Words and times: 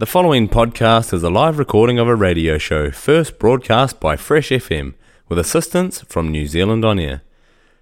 The 0.00 0.06
following 0.06 0.48
podcast 0.48 1.12
is 1.12 1.22
a 1.22 1.28
live 1.28 1.58
recording 1.58 1.98
of 1.98 2.08
a 2.08 2.16
radio 2.16 2.56
show 2.56 2.90
first 2.90 3.38
broadcast 3.38 4.00
by 4.00 4.16
Fresh 4.16 4.48
FM 4.48 4.94
with 5.28 5.38
assistance 5.38 6.00
from 6.08 6.30
New 6.30 6.46
Zealand 6.46 6.86
On 6.86 6.98
Air. 6.98 7.20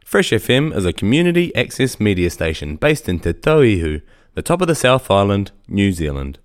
Fresh 0.04 0.30
FM 0.30 0.74
is 0.76 0.84
a 0.84 0.92
community 0.92 1.54
access 1.54 2.00
media 2.00 2.28
station 2.30 2.74
based 2.74 3.08
in 3.08 3.20
Te 3.20 3.34
Tauihu, 3.34 4.02
the 4.34 4.42
top 4.42 4.60
of 4.60 4.66
the 4.66 4.74
South 4.74 5.08
Island, 5.12 5.52
New 5.68 5.92
Zealand. 5.92 6.40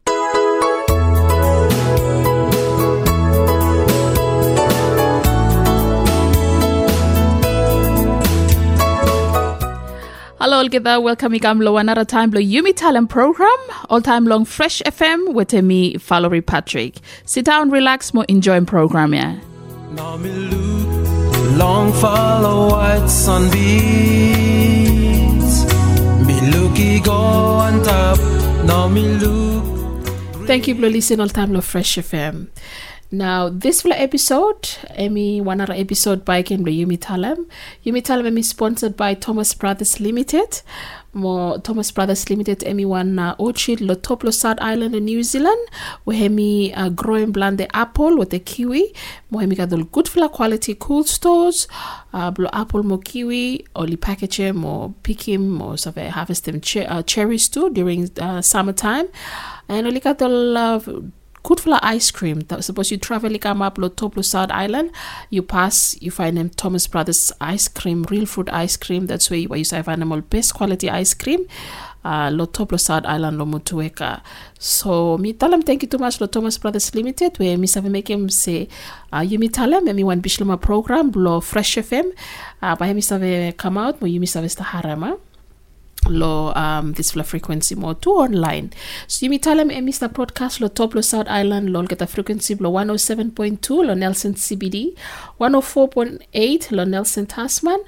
Hello 10.43 10.57
all. 10.57 10.63
together, 10.65 10.99
welcome 10.99 11.31
to 11.31 11.77
another 11.77 12.03
time 12.03 12.29
to 12.33 12.37
Yumi 12.39 12.73
Talem 12.73 13.07
program, 13.07 13.55
all 13.89 14.01
time 14.01 14.25
long 14.25 14.43
Fresh 14.43 14.81
FM 14.81 15.33
with 15.33 15.53
me, 15.53 15.95
Valerie 15.95 16.41
Patrick. 16.41 16.97
Sit 17.23 17.45
down, 17.45 17.69
relax, 17.69 18.13
more 18.13 18.25
enjoying 18.27 18.65
program, 18.65 19.13
yeah. 19.13 19.39
Now 19.91 20.17
me 20.17 20.31
look, 20.33 21.57
long 21.57 21.93
follow 21.93 22.71
white 22.71 23.07
sunbeams. 23.07 23.53
Me 26.27 26.41
looky 26.51 26.99
go 26.99 27.13
on 27.13 27.81
top, 27.81 28.19
now 28.65 28.89
me 28.89 29.07
look. 29.15 30.05
Thank 30.45 30.67
you 30.67 30.75
for 30.75 30.89
listening 30.89 31.21
all 31.21 31.29
time 31.29 31.53
to 31.53 31.61
Fresh 31.61 31.95
FM. 31.95 32.49
Now, 33.13 33.47
this 33.47 33.85
episode, 33.85 34.63
Emi 34.97 35.39
one 35.39 35.61
other 35.61 35.73
episode 35.73 36.25
by 36.25 36.41
Ken 36.41 36.65
Yumi 36.65 36.97
Talem 38.01 38.39
is 38.39 38.49
sponsored 38.49 38.97
by 38.97 39.13
Thomas 39.13 39.53
Brothers 39.53 39.99
Limited. 39.99 40.63
Mo 41.13 41.59
Thomas 41.59 41.91
Brothers 41.91 42.27
Limited 42.31 42.61
Emi 42.61 42.87
one 42.87 43.19
uh, 43.19 43.35
orchard 43.37 43.81
lo 43.81 43.93
top 43.93 44.23
lo 44.23 44.31
South 44.31 44.57
Island 44.59 44.95
in 44.95 45.05
New 45.05 45.21
Zealand. 45.21 45.63
We 46.05 46.17
hemi 46.17 46.73
uh, 46.73 46.89
growing 46.89 47.31
blend 47.31 47.59
the 47.59 47.69
apple 47.75 48.17
with 48.17 48.31
the 48.31 48.39
kiwi. 48.39 48.95
Mo 49.29 49.37
hemi 49.37 49.55
got 49.55 49.69
the 49.69 49.83
good 49.83 50.09
for 50.09 50.27
quality 50.27 50.73
cool 50.73 51.03
stores. 51.03 51.67
Uh, 52.13 52.31
blo 52.31 52.49
apple 52.51 52.81
mo 52.81 52.97
kiwi 52.97 53.63
only 53.75 53.95
package 53.95 54.37
him 54.37 54.65
or 54.65 54.91
pick 55.03 55.29
him 55.29 55.61
or 55.61 55.77
so 55.77 55.91
harvest 55.91 56.45
them 56.45 56.61
uh, 56.87 57.03
cherries 57.03 57.47
too 57.47 57.69
during 57.69 58.09
uh, 58.19 58.41
summertime. 58.41 59.07
And 59.69 59.85
only 59.85 59.99
got 59.99 60.17
the 60.17 61.11
for 61.59 61.77
ice 61.83 62.11
cream. 62.11 62.39
That- 62.47 62.63
Suppose 62.63 62.91
you 62.91 62.97
travel 62.97 63.37
come 63.37 63.61
up 63.61 63.77
lo 63.77 63.89
top 63.89 64.15
lo 64.15 64.21
South 64.21 64.51
Island, 64.51 64.91
you 65.29 65.41
pass, 65.43 65.95
you 66.01 66.11
find 66.11 66.37
them 66.37 66.49
Thomas 66.49 66.87
Brothers 66.87 67.31
ice 67.41 67.67
cream, 67.67 68.03
real 68.09 68.25
fruit 68.25 68.49
ice 68.51 68.77
cream. 68.77 69.07
That's 69.07 69.29
where 69.29 69.39
you, 69.39 69.49
where 69.49 69.59
you 69.59 69.65
find 69.65 70.01
them 70.01 70.21
best 70.29 70.53
quality 70.53 70.89
ice 70.89 71.13
cream. 71.13 71.45
Uh, 72.05 72.29
lo 72.33 72.45
top 72.45 72.77
South 72.79 73.05
Island 73.05 73.37
lo 73.37 73.45
Motueka. 73.45 74.21
So 74.59 75.17
me 75.17 75.33
tell 75.33 75.51
them 75.51 75.61
thank 75.61 75.83
you 75.83 75.87
too 75.87 75.97
much 75.97 76.17
Thomas 76.17 76.57
Brothers 76.57 76.93
Limited 76.95 77.39
where 77.39 77.57
me 77.57 77.65
save 77.67 77.85
make 77.85 78.09
him 78.09 78.29
say 78.29 78.67
uh, 79.13 79.19
you 79.19 79.39
me 79.39 79.47
tell 79.47 79.69
them 79.69 79.85
me 79.95 80.03
one 80.03 80.21
bishlama 80.21 80.59
program 80.59 81.11
lo 81.15 81.39
Fresh 81.39 81.75
FM. 81.77 82.11
Uh, 82.61 82.75
by 82.75 82.91
me 82.93 82.99
save 83.01 83.55
come 83.57 83.77
out 83.77 84.01
mo 84.01 84.07
you 84.07 84.19
save 84.25 84.51
sta 84.51 84.63
harama 84.63 85.17
lo 86.09 86.53
um 86.55 86.93
this 86.93 87.11
flow 87.11 87.23
frequency 87.23 87.75
mo 87.75 87.93
to 87.93 88.09
online 88.11 88.69
so 89.07 89.25
yimi 89.25 89.41
tell 89.41 89.57
them 89.57 89.69
Mr. 89.69 90.11
broadcast 90.11 90.61
lo 90.61 90.67
top 90.67 90.93
lo 90.95 91.01
South 91.01 91.27
Island 91.27 91.69
lo 91.69 91.83
get 91.83 92.01
a 92.01 92.07
frequency 92.07 92.55
lo 92.55 92.71
107.2 92.71 93.85
lo 93.85 93.93
Nelson 93.93 94.33
CBD 94.33 94.95
104.8 95.39 96.71
lo 96.71 96.83
Nelson 96.85 97.25
Tasman 97.25 97.79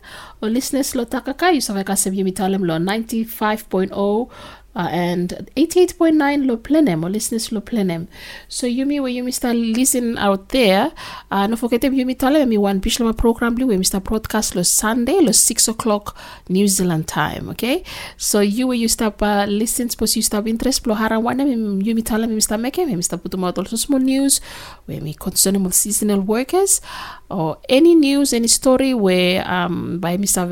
o 0.41 0.47
listeners 0.47 0.95
lo 0.95 1.05
Takaka 1.05 1.53
you 1.53 1.61
save 1.61 1.83
kasem 1.85 2.13
yimi 2.13 2.33
them 2.35 2.63
lo 2.63 2.77
95.0 2.77 4.29
uh, 4.75 4.89
and 4.91 5.49
88.9 5.55 6.45
lo 6.45 6.57
plenem 6.57 7.03
or 7.03 7.09
listeners 7.09 7.51
lo 7.51 7.61
plenem 7.61 8.07
so 8.47 8.67
yumi 8.67 9.01
where 9.01 9.11
yumi 9.11 9.33
start 9.33 9.55
listening 9.55 10.17
out 10.17 10.49
there 10.49 10.91
uh, 11.31 11.47
no 11.47 11.55
forget 11.55 11.81
yumi 11.81 12.17
tell 12.17 12.45
me 12.45 12.57
one 12.57 12.81
bishlama 12.81 13.15
program 13.15 13.55
blue 13.55 13.67
where 13.67 13.77
Mr. 13.77 14.03
broadcast 14.03 14.55
lo 14.55 14.63
sunday 14.63 15.19
lo 15.21 15.31
6 15.31 15.67
o'clock 15.69 16.15
new 16.49 16.67
zealand 16.67 17.07
time 17.07 17.49
okay 17.49 17.83
so 18.17 18.39
you 18.39 18.67
where 18.67 18.77
you 18.77 18.87
start 18.87 19.21
uh, 19.21 19.45
listen 19.47 19.89
suppose 19.89 20.15
you 20.15 20.21
start 20.21 20.47
interest 20.47 20.85
lo 20.87 20.93
hara 20.93 21.19
one 21.19 21.39
yumi 21.81 22.03
tell 22.03 22.19
me 22.27 22.35
Mr. 22.35 22.59
make 22.59 22.75
him 22.75 22.89
Mr. 22.89 23.21
put 23.21 23.31
them 23.31 23.43
out 23.43 23.57
also 23.57 23.77
small 23.77 23.99
news 23.99 24.41
where 24.85 25.01
me 25.01 25.13
concern 25.13 25.63
with 25.63 25.73
seasonal 25.73 26.19
workers 26.19 26.81
or 27.29 27.57
any 27.69 27.95
news 27.95 28.33
any 28.33 28.47
story 28.47 28.93
where 28.93 29.47
um 29.49 29.99
by 29.99 30.17
Mr. 30.17 30.45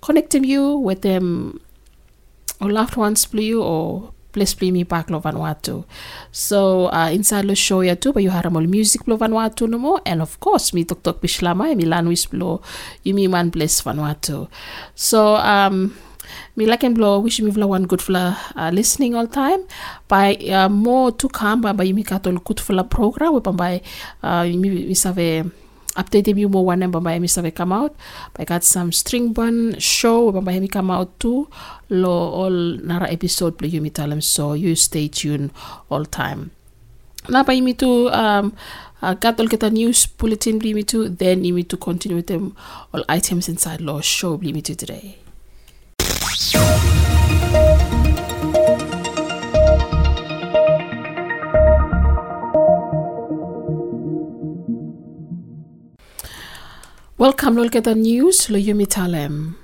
Connecting 0.00 0.44
you 0.44 0.76
with 0.76 1.02
them 1.02 1.60
or 2.60 2.70
loved 2.70 2.96
ones 2.96 3.26
blue 3.26 3.62
or 3.62 4.12
please 4.32 4.54
play 4.54 4.70
me 4.70 4.82
back 4.82 5.08
lo 5.10 5.20
Vanuatu. 5.20 5.84
So 6.30 6.86
uh, 6.92 7.10
inside 7.10 7.48
the 7.48 7.54
show 7.54 7.80
ya 7.80 7.94
too, 7.94 8.12
but 8.12 8.22
you 8.22 8.30
have 8.30 8.52
more 8.52 8.62
music 8.62 9.08
lo 9.08 9.16
Vanuatu 9.16 9.68
no 9.68 9.78
more, 9.78 10.00
and 10.04 10.20
of 10.20 10.38
course 10.40 10.74
me 10.74 10.84
tok 10.84 11.02
tok 11.02 11.20
bishlama 11.20 11.74
mi 11.76 11.84
lanwis 11.84 12.28
blo 12.28 12.60
you 13.02 13.14
me 13.14 13.26
man 13.28 13.48
bless 13.48 13.80
Vanuatu. 13.80 14.48
So 14.94 15.36
um 15.36 15.96
me 16.56 16.66
like 16.66 16.82
and 16.82 16.94
blow 16.94 17.20
wish 17.20 17.40
me 17.40 17.50
vla 17.50 17.66
one 17.68 17.84
good 17.84 18.02
fla 18.02 18.36
uh, 18.56 18.70
listening 18.72 19.14
all 19.14 19.26
time 19.26 19.64
by 20.08 20.34
uh, 20.50 20.68
more 20.68 21.12
to 21.12 21.28
come 21.28 21.60
by 21.62 21.84
you 21.84 21.94
me 21.94 22.02
katol 22.02 22.42
good 22.44 22.60
fla 22.60 22.82
program 22.84 23.32
we 23.32 23.40
by 23.40 23.80
uh 24.22 24.44
mi 24.44 24.68
mi 24.68 24.94
save 24.94 25.50
update 25.96 26.28
you 26.36 26.48
more 26.48 26.64
one 26.64 26.78
number 26.78 27.00
by 27.00 27.18
me 27.18 27.26
save 27.26 27.54
come 27.54 27.72
out. 27.72 27.96
I 28.36 28.44
got 28.44 28.64
some 28.64 28.92
string 28.92 29.32
bun 29.32 29.78
show 29.78 30.30
by 30.32 30.60
me 30.60 30.68
come 30.68 30.90
out 30.90 31.18
too. 31.18 31.48
Lo 31.88 32.10
all 32.10 32.78
nara 32.84 33.10
episode 33.10 33.58
play 33.58 33.68
you 33.68 33.80
me 33.80 33.90
tell 33.90 34.08
them 34.08 34.20
so 34.20 34.52
you 34.52 34.76
stay 34.76 35.08
tuned 35.08 35.50
all 35.90 36.04
time. 36.04 36.50
Na 37.28 37.42
pa 37.42 37.52
imi 37.52 37.74
to 37.78 38.06
um 38.14 38.54
uh, 39.02 39.14
got 39.14 39.40
all 39.40 39.50
get 39.50 39.62
a 39.62 39.70
news 39.70 40.06
bulletin 40.06 40.58
me 40.62 40.82
to 40.82 41.08
then 41.08 41.44
you 41.44 41.54
imi 41.54 41.66
to 41.68 41.76
continue 41.76 42.16
with 42.16 42.30
them 42.30 42.54
all 42.94 43.02
items 43.08 43.48
inside 43.48 43.80
law 43.80 44.00
show 44.00 44.38
me 44.38 44.62
to 44.62 44.74
today 44.74 45.18
Welcome 57.18 57.54
the 57.54 57.94
news 57.94 58.50
lo 58.50 58.58
yumi 58.58 58.86
talem. 58.86 59.54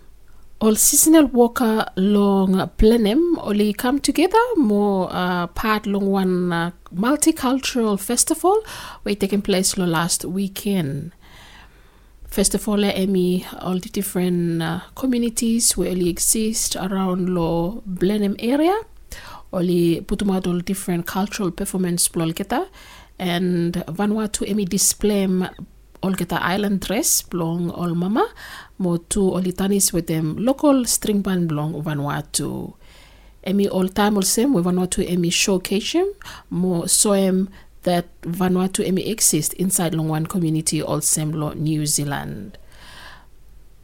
All 0.59 0.75
seasonal 0.75 1.27
worker 1.27 1.85
long 1.97 2.55
plenem 2.79 3.37
only 3.43 3.75
come 3.75 3.99
together 3.99 4.39
more 4.57 5.11
uh, 5.13 5.49
part 5.49 5.87
long 5.87 6.07
one 6.07 6.51
uh, 6.51 6.71
multicultural 6.95 8.01
festival 8.01 8.59
we 9.05 9.15
taking 9.17 9.43
place 9.43 9.77
lo 9.77 9.85
last 9.85 10.25
weekend. 10.25 11.13
Festival 12.27 12.85
Emmy 12.85 13.45
all 13.61 13.79
the 13.79 13.91
different 13.91 14.63
uh, 14.63 14.81
communities 14.95 15.77
will 15.77 15.89
only 15.89 16.09
exist 16.09 16.75
around 16.77 17.35
lo 17.35 17.83
Blenheim 17.85 18.35
area. 18.39 18.81
Only 19.53 20.01
putumat 20.01 20.47
all 20.47 20.61
different 20.61 21.07
cultural 21.07 21.51
performance 21.51 22.09
blol 22.09 22.33
kita 22.33 22.67
and 23.19 23.75
Vanuatu 23.89 24.49
Emmy 24.49 24.65
display 24.65 25.29
all 26.03 26.13
get 26.13 26.33
a 26.33 26.43
island 26.43 26.81
dress 26.81 27.23
belong 27.23 27.71
all 27.71 27.95
mama 27.95 28.27
mo 28.79 28.99
olitanis 28.99 29.93
with 29.93 30.07
them 30.07 30.37
local 30.37 30.85
string 30.85 31.23
band 31.23 31.49
belong 31.49 31.75
Vanuatu. 31.83 32.75
Emi 33.47 33.69
all 33.71 33.89
time 33.89 34.17
all 34.17 34.23
same 34.23 34.53
with 34.55 34.65
Vanuatu 34.65 35.07
Emi 35.09 35.33
showcase 35.33 36.05
mo 36.51 36.87
so 36.87 37.13
em 37.13 37.49
that 37.83 38.07
Vanuatu 38.23 38.85
Emi 38.87 39.07
exist 39.09 39.53
inside 39.55 39.95
long 39.95 40.09
one 40.09 40.27
community 40.27 40.83
all 40.83 41.01
same 41.01 41.33
lo 41.33 41.53
New 41.53 41.87
Zealand. 41.87 42.59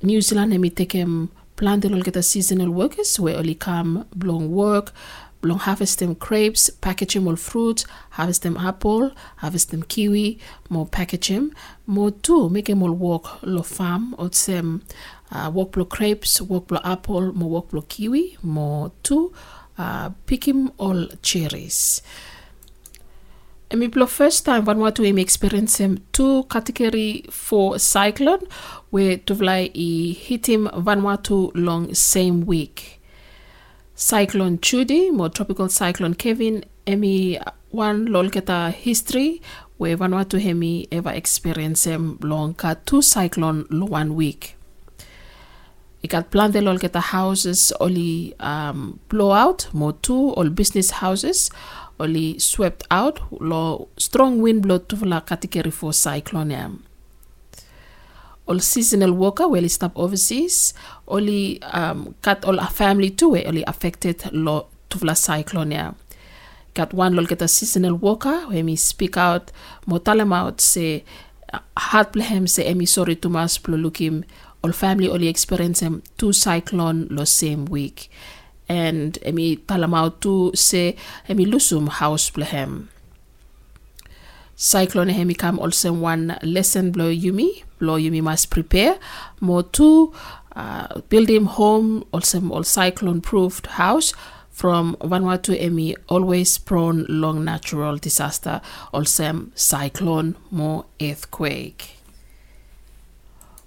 New 0.02 0.20
Zealand 0.20 0.52
Emi 0.52 0.74
take 0.74 0.92
him 0.92 1.30
plan 1.56 1.80
they 1.80 1.92
all 1.92 2.02
get 2.02 2.16
a 2.16 2.22
seasonal 2.22 2.70
workers 2.70 3.18
where 3.18 3.36
only 3.36 3.54
come 3.54 4.06
belong 4.16 4.50
work 4.50 4.92
belong 5.40 5.58
harvest 5.58 5.98
them 5.98 6.14
grapes, 6.14 6.70
package 6.70 7.14
them 7.14 7.28
all 7.28 7.36
fruit, 7.36 7.84
harvest 8.10 8.42
them 8.42 8.56
apple, 8.56 9.12
harvest 9.36 9.70
them 9.70 9.82
kiwi, 9.82 10.38
more 10.68 10.86
package 10.86 11.28
them, 11.28 11.52
more 11.86 12.10
too, 12.10 12.48
make 12.48 12.66
them 12.66 12.82
all 12.82 12.92
work 12.92 13.42
lo 13.42 13.62
farm, 13.62 14.14
or 14.18 14.32
some 14.32 14.82
uh, 15.30 15.50
work 15.52 15.72
blow 15.72 15.84
grapes, 15.84 16.40
work 16.40 16.66
blow 16.66 16.80
apple, 16.84 17.32
more 17.32 17.50
work 17.50 17.70
blow 17.70 17.82
kiwi, 17.82 18.36
more 18.42 18.90
too, 19.02 19.32
uh, 19.76 20.10
pick 20.26 20.48
him 20.48 20.72
all 20.78 21.06
cherries. 21.22 22.02
And 23.70 23.80
maybe 23.80 24.00
the 24.00 24.06
first 24.06 24.46
time 24.46 24.64
Vanuatu 24.64 25.00
we 25.00 25.20
experience 25.20 25.76
him 25.76 26.02
two 26.12 26.44
category 26.44 27.26
four 27.30 27.78
cyclone 27.78 28.40
where 28.88 29.18
Tuvlai 29.18 29.70
he 29.74 30.14
hit 30.14 30.48
him 30.48 30.68
Vanuatu 30.68 31.52
long 31.54 31.92
same 31.92 32.46
week. 32.46 32.97
Cyclone 34.00 34.60
Judy, 34.60 35.10
more 35.10 35.28
tropical 35.28 35.68
cyclone 35.68 36.14
Kevin, 36.14 36.64
Emi 36.86 37.36
one 37.72 38.06
lol 38.06 38.30
keta 38.30 38.72
history 38.72 39.42
where 39.76 39.96
Vanuatu 39.96 40.40
Hemi 40.40 40.86
ever 40.92 41.10
experience 41.10 41.82
him 41.82 42.16
long 42.22 42.54
two 42.86 43.02
cyclone 43.02 43.66
lo 43.70 43.86
one 43.86 44.14
week. 44.14 44.54
It 46.00 46.10
got 46.10 46.30
planned 46.30 46.52
the 46.52 46.62
lol 46.62 46.78
keta 46.78 47.00
houses 47.00 47.72
only 47.80 48.36
um, 48.38 49.00
blow 49.08 49.32
out, 49.32 49.68
more 49.72 49.94
two 49.94 50.30
all 50.30 50.48
business 50.48 50.90
houses 50.90 51.50
oli 51.98 52.38
swept 52.38 52.84
out 52.92 53.18
lo 53.40 53.88
strong 53.96 54.40
wind 54.40 54.62
blow 54.62 54.78
tufula 54.78 55.26
category 55.26 55.72
4 55.72 55.92
cyclone 55.92 56.54
ya 56.54 56.68
all 58.48 58.58
seasonal 58.60 59.12
worker 59.12 59.46
where 59.46 59.68
stop 59.68 59.92
overseas 59.96 60.74
only 61.06 61.62
um, 61.62 62.14
all 62.44 62.58
a 62.58 62.66
family 62.66 63.10
too 63.10 63.28
where 63.30 63.46
only 63.46 63.64
affected 63.66 64.22
lo 64.32 64.66
tufula 64.90 65.14
cyclone 65.16 65.72
ya 65.72 65.92
got 66.74 66.92
one 66.94 67.14
lol 67.14 67.26
get 67.26 67.42
a 67.42 67.48
seasonal 67.48 67.94
worker 67.94 68.40
where 68.48 68.64
me 68.64 68.76
speak 68.76 69.16
out 69.16 69.52
mo 69.86 70.00
him 70.04 70.32
out 70.32 70.60
say 70.60 71.04
him 71.50 72.46
say 72.46 72.72
emi 72.72 72.86
sorry 72.86 73.16
to 73.16 73.28
mas 73.28 73.58
him. 73.96 74.24
All 74.62 74.72
family 74.72 75.08
only 75.08 75.28
experience 75.28 75.80
him 75.80 76.02
two 76.16 76.32
cyclone 76.32 77.08
lo 77.10 77.24
same 77.24 77.64
week. 77.66 78.10
And 78.68 79.18
emi 79.24 79.60
out 79.94 80.20
to 80.22 80.52
say 80.54 80.96
emi 81.28 81.46
lusum 81.46 81.88
house 81.88 82.30
him 82.30 82.90
cyclone 84.58 85.08
hemi 85.08 85.34
come 85.34 85.58
also 85.60 85.92
one 85.92 86.36
lesson 86.42 86.90
blow 86.90 87.10
yumi 87.10 87.62
blow 87.78 87.96
yumi 87.96 88.20
must 88.20 88.50
prepare 88.50 88.98
more 89.40 89.62
two 89.62 90.12
uh, 90.56 91.00
build 91.08 91.30
him 91.30 91.46
home 91.46 92.04
also 92.10 92.42
all 92.50 92.64
cyclone 92.64 93.20
proofed 93.20 93.68
house 93.68 94.12
from 94.50 94.96
Vanuatu 94.96 95.54
Emi 95.54 95.94
always 96.08 96.58
prone 96.58 97.06
long 97.08 97.44
natural 97.44 97.96
disaster, 97.96 98.60
also 98.92 99.46
cyclone, 99.54 100.34
more 100.50 100.84
earthquake. 101.00 101.98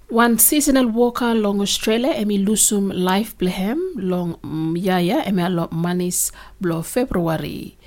One 0.10 0.38
seasonal 0.38 0.90
walker 0.90 1.34
long 1.34 1.62
Australia 1.62 2.14
emi 2.14 2.46
lusum 2.46 2.92
life 2.94 3.38
blehem 3.38 3.80
long 3.96 4.76
yaya 4.76 5.22
emi 5.22 5.72
manis 5.72 6.34
blo 6.60 6.82
February. 6.82 7.78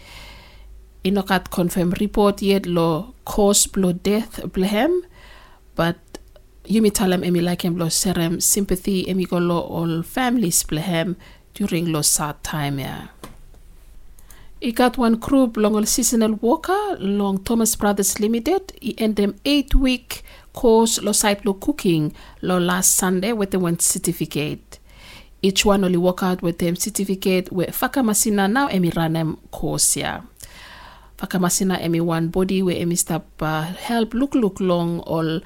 Inokat 1.04 1.50
confirm 1.50 1.90
report 2.00 2.40
yet 2.40 2.64
lo 2.64 3.14
cause 3.26 3.66
blo 3.66 3.92
death 3.92 4.40
blehem, 4.52 5.02
but 5.76 5.96
yumi 6.64 6.90
talem 6.90 7.22
emi 7.22 7.42
like 7.42 7.68
blo 7.68 7.86
serem 7.86 8.40
sympathy 8.40 9.04
emi 9.04 9.28
golo 9.28 9.60
all 9.60 10.02
families 10.02 10.62
blehem 10.62 11.16
during 11.52 11.92
lo 11.92 12.00
sad 12.00 12.42
time 12.42 12.78
ya. 12.78 13.08
I 14.62 14.70
got 14.70 14.96
one 14.96 15.20
crew 15.20 15.52
long 15.56 15.84
seasonal 15.84 16.38
worker 16.40 16.96
long 16.98 17.44
Thomas 17.44 17.76
Brothers 17.76 18.18
Limited. 18.18 18.72
I 18.82 18.94
end 18.96 19.16
them 19.16 19.34
eight 19.44 19.74
week 19.74 20.22
course 20.54 21.02
lo 21.02 21.12
site 21.12 21.44
lo 21.44 21.52
cooking 21.52 22.14
lo 22.40 22.58
last 22.58 22.96
Sunday 22.96 23.34
with 23.34 23.50
the 23.50 23.58
one 23.58 23.78
certificate. 23.78 24.78
Each 25.42 25.66
one 25.66 25.84
only 25.84 25.98
work 25.98 26.22
out 26.22 26.40
with 26.40 26.60
them 26.60 26.76
certificate 26.76 27.52
with 27.52 27.76
Fakamasina 27.78 28.50
now 28.50 28.68
emi 28.68 28.90
ranem 28.94 29.36
course 29.50 29.98
ya. 29.98 30.22
fakamasina 31.19 31.81
emi 31.81 32.00
one 32.00 32.28
body 32.28 32.62
where 32.62 32.76
emi 32.76 32.99
stop 32.99 33.25
uh, 33.43 33.62
help 33.88 34.14
look 34.14 34.34
look 34.34 34.61
long 34.61 35.00
all 35.00 35.40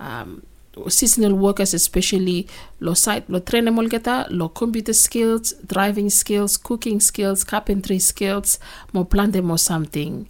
um, 0.00 0.42
seasonal 0.88 1.34
workers 1.34 1.74
especially 1.74 2.46
lo 2.80 2.94
site 2.94 3.28
lo 3.28 3.38
train 3.40 3.68
mol 3.74 3.88
geta 3.88 4.26
lo 4.30 4.48
computer 4.48 4.94
skills 4.94 5.54
driving 5.66 6.08
skills 6.10 6.56
cooking 6.56 7.00
skills 7.00 7.44
carpentry 7.44 7.98
skills 7.98 8.58
mo 8.92 9.04
plan 9.04 9.30
them 9.30 9.50
or 9.50 9.58
something. 9.58 10.26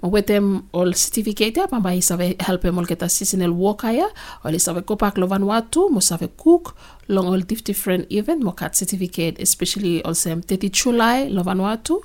Mo 0.00 0.08
wetem 0.08 0.64
all 0.72 0.94
certificate 0.96 1.60
pa 1.68 1.80
ba 1.80 1.92
isave 1.92 2.40
help 2.40 2.64
mol 2.72 2.86
geta 2.86 3.08
seasonal 3.10 3.52
worker 3.52 3.92
ya 3.92 4.08
ol 4.46 4.54
isave 4.54 4.86
kopak 4.86 5.18
lo 5.18 5.26
vanuatu 5.26 5.90
mo 5.90 6.00
save 6.00 6.30
cook 6.38 6.72
long 7.10 7.26
all 7.28 7.42
different 7.42 8.06
event 8.08 8.40
mo 8.40 8.54
kat 8.54 8.72
certificate 8.78 9.36
especially 9.42 10.00
ol 10.06 10.14
sem 10.14 10.40
30 10.40 10.70
July 10.70 11.18
lo 11.28 11.42
vanuatu 11.42 12.00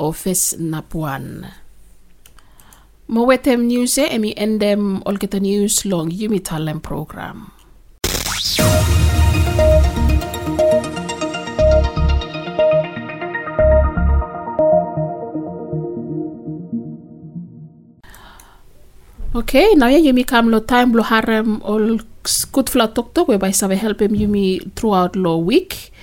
o 0.00 0.10
fes 0.10 0.56
napuan 0.58 1.46
mo 3.06 3.22
wetem 3.22 3.70
news 3.70 3.98
e 4.02 4.06
emi 4.10 4.34
endem 4.34 4.98
olketo 5.06 5.38
news 5.38 5.84
long 5.86 6.10
yumi 6.10 6.42
talem 6.42 6.82
program. 6.82 7.54
Ok 19.34 19.78
now 19.78 19.86
ye 19.86 20.02
yumi 20.02 20.26
kam 20.26 20.50
lo 20.50 20.58
time 20.58 20.90
lo 20.90 21.02
harem 21.06 21.62
ol 21.62 22.02
good 22.50 22.66
fla 22.66 22.90
tok 22.90 23.14
tok 23.14 23.28
whereby 23.30 23.54
save 23.54 23.78
help 23.78 24.02
em 24.02 24.18
yumi 24.18 24.58
throughout 24.74 25.14
lo 25.14 25.38
week. 25.38 25.94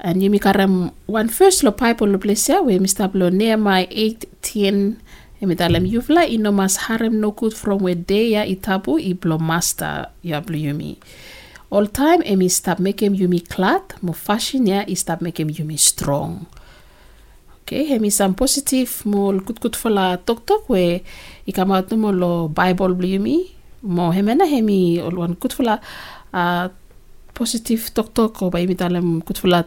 And 0.00 0.20
yumi 0.20 0.36
karem 0.36 0.92
one 1.08 1.28
first 1.28 1.64
lo 1.64 1.72
pipe 1.72 2.04
lo 2.04 2.18
place 2.20 2.52
where 2.52 2.80
mr 2.80 3.08
blo 3.08 3.32
near 3.32 3.56
my 3.56 3.88
18 3.88 5.00
emi 5.40 5.56
lem 5.56 5.86
yuvla 5.88 6.28
ino 6.28 6.52
mas 6.52 6.76
harem 6.76 7.16
nokut 7.20 7.56
from 7.56 7.80
wedeya 7.82 8.44
itabu 8.44 9.00
i 9.00 9.14
blomasta 9.14 10.12
ya 10.22 10.40
bluyumi. 10.40 10.98
All 11.70 11.86
time 11.86 12.22
emi 12.24 12.50
stab 12.50 12.78
makem 12.78 13.14
yumi 13.14 13.40
klat, 13.40 13.96
mo 14.02 14.12
fashion 14.12 14.66
ya 14.66 14.84
i 14.86 14.94
stab 14.94 15.20
makem 15.20 15.48
yumi 15.48 15.78
strong. 15.78 16.46
Okay, 17.62 17.86
hemi 17.86 18.10
some 18.10 18.34
positive 18.34 18.90
mo 19.06 19.30
kut 19.46 19.62
kut 19.62 19.78
fola 19.78 20.18
tok 20.18 20.42
tok 20.42 20.66
we 20.68 21.06
i 21.46 21.52
come 21.52 21.78
lo 22.18 22.48
Bible 22.48 22.94
bluyumi. 22.98 23.54
Mo 23.82 24.10
hemena 24.10 24.44
hemi 24.44 24.98
olwan 24.98 25.38
kut 25.38 25.54
fola 25.54 25.78
uh, 26.34 26.68
positive 27.32 27.94
tok 27.94 28.12
tok 28.12 28.42
o 28.42 28.50
ba 28.50 28.58
imi 28.58 28.74
lem 28.74 29.22
kut 29.22 29.38
fola 29.38 29.62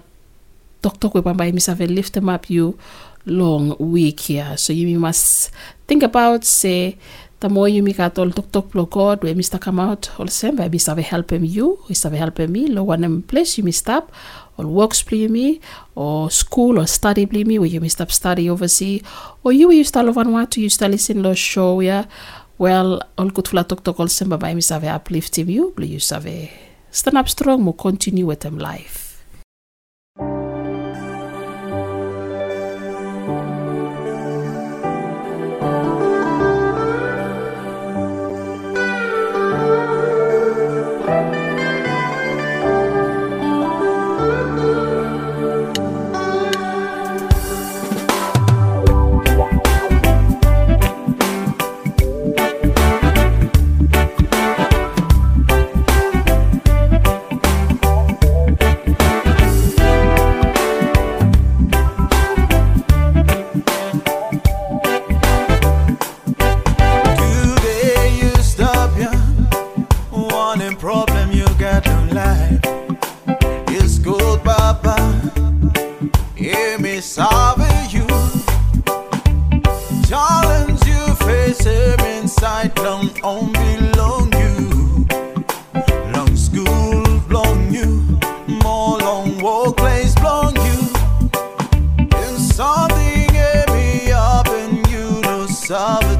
tok 0.83 0.99
tok 0.99 1.15
we 1.15 1.21
ba 1.21 1.47
imi 1.47 1.61
save 1.61 1.87
lift 1.87 2.13
them 2.13 2.27
up 2.27 2.49
you 2.49 2.77
long 3.25 3.75
week 3.79 4.19
here. 4.19 4.57
So 4.57 4.73
you 4.73 4.99
must 4.99 5.51
think 5.87 6.03
about 6.03 6.43
say 6.43 6.97
the 7.39 7.49
more 7.49 7.67
you 7.67 7.83
make 7.83 7.99
at 7.99 8.17
all 8.17 8.31
talk 8.31 8.51
talk 8.53 8.71
blow 8.71 8.85
God 8.85 9.21
where 9.21 9.35
Mr. 9.35 9.59
come 9.59 9.77
out 9.77 10.09
all 10.17 10.27
same 10.27 10.55
by 10.55 10.69
Mr. 10.69 10.97
help 11.01 11.33
him 11.33 11.43
you, 11.43 11.77
Mr. 11.89 12.09
help 12.13 12.39
me, 12.39 12.67
lo 12.67 12.83
one 12.83 13.21
place 13.23 13.57
you 13.57 13.65
must 13.65 13.79
stop 13.79 14.13
or 14.57 14.65
works 14.65 15.01
play 15.03 15.27
me 15.27 15.59
or 15.93 16.31
school 16.31 16.79
or 16.79 16.87
study 16.87 17.25
play 17.25 17.43
me 17.43 17.59
where 17.59 17.67
you 17.67 17.81
must 17.81 17.97
stop 17.97 18.11
study 18.11 18.49
overseas 18.49 19.01
or 19.43 19.51
you 19.51 19.69
you 19.71 19.83
start 19.83 20.07
over 20.07 20.23
one 20.23 20.47
to 20.47 20.61
you 20.61 20.69
start 20.69 20.91
listen 20.91 21.21
to 21.21 21.35
show 21.35 21.81
yeah 21.81 22.05
well 22.57 23.01
all 23.17 23.29
good 23.29 23.47
flat 23.49 23.67
talk 23.67 23.83
talk 23.83 23.99
all 23.99 24.07
same 24.07 24.29
by 24.29 24.53
Mr. 24.53 24.81
uplift 24.83 25.37
him 25.37 25.49
you 25.49 25.73
you 25.79 25.99
save 25.99 26.49
stand 26.91 27.17
up 27.17 27.27
strong 27.27 27.61
more 27.61 27.75
continue 27.75 28.25
with 28.25 28.39
them 28.39 28.57
life. 28.57 29.02
Inside 95.63 96.12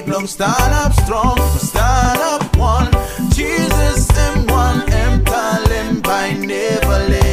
fight 0.00 0.12
long. 0.12 0.26
Stand 0.26 0.74
up 0.74 0.92
strong, 1.04 1.36
stand 1.58 2.20
up 2.20 2.56
one. 2.56 2.90
Jesus, 3.32 4.08
in 4.18 4.46
one, 4.46 4.88
him 4.90 5.24
call 5.24 6.02
by 6.02 6.32
never 6.32 7.08
live. 7.08 7.29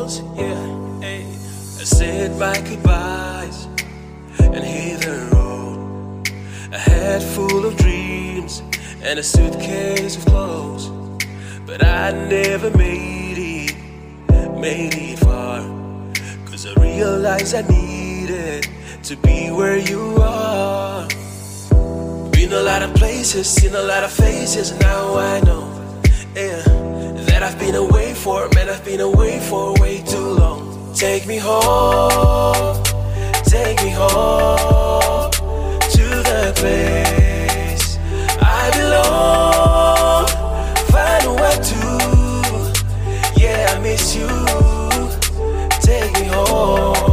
Wheels, 0.00 0.22
yeah. 0.34 1.00
I 1.02 1.84
said 1.84 2.38
my 2.38 2.58
goodbyes 2.62 3.66
and 4.40 4.64
hit 4.64 5.00
the 5.02 5.28
road. 5.32 6.26
A 6.72 6.78
head 6.78 7.22
full 7.22 7.66
of 7.66 7.76
dreams 7.76 8.62
and 9.02 9.18
a 9.18 9.22
suitcase 9.22 10.16
of 10.16 10.24
clothes. 10.24 10.88
But 11.66 11.84
I 11.84 12.12
never 12.12 12.70
made 12.78 13.36
it, 13.36 14.58
made 14.58 14.94
it 14.94 15.18
far. 15.18 15.60
Cause 16.46 16.66
I 16.66 16.72
realized 16.80 17.54
I 17.54 17.62
needed 17.68 18.68
to 19.02 19.16
be 19.16 19.50
where 19.50 19.76
you 19.76 20.16
are. 20.22 21.06
Been 22.30 22.52
a 22.52 22.62
lot 22.62 22.82
of 22.82 22.94
places, 22.94 23.48
seen 23.48 23.74
a 23.74 23.82
lot 23.82 24.02
of 24.04 24.10
faces, 24.12 24.72
now 24.80 25.16
I 25.16 25.40
know. 25.40 25.66
Yeah, 26.34 26.62
that 27.28 27.42
I've 27.42 27.58
been 27.58 27.74
away 27.74 28.09
for, 28.20 28.48
man, 28.54 28.68
I've 28.68 28.84
been 28.84 29.00
away 29.00 29.40
for 29.40 29.72
way 29.80 30.02
too 30.02 30.32
long. 30.34 30.92
Take 30.94 31.26
me 31.26 31.38
home, 31.38 32.82
take 33.44 33.82
me 33.82 33.90
home 33.90 35.30
to 35.94 36.04
the 36.30 36.52
place 36.60 37.98
I 38.38 38.70
belong. 38.76 40.26
Find 40.92 41.26
what 41.40 41.62
to, 41.70 43.40
yeah, 43.40 43.74
I 43.74 43.78
miss 43.80 44.14
you. 44.14 44.28
Take 45.80 46.12
me 46.20 46.26
home, 46.26 47.09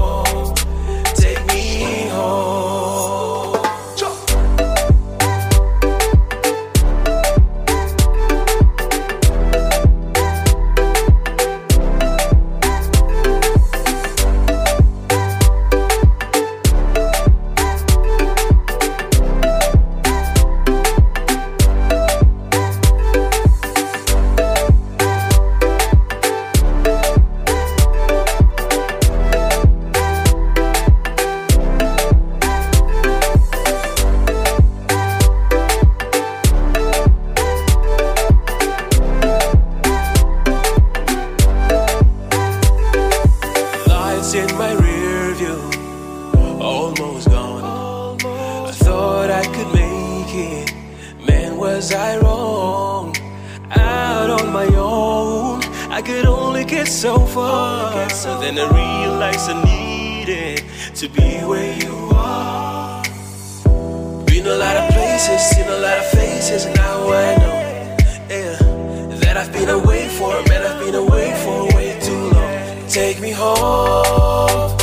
Take 73.17 73.23
me 73.23 73.31
home, 73.31 74.77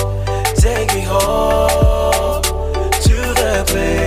take 0.57 0.93
me 0.93 1.03
home 1.03 2.43
to 2.43 3.14
the 3.38 3.62
place 3.64 4.03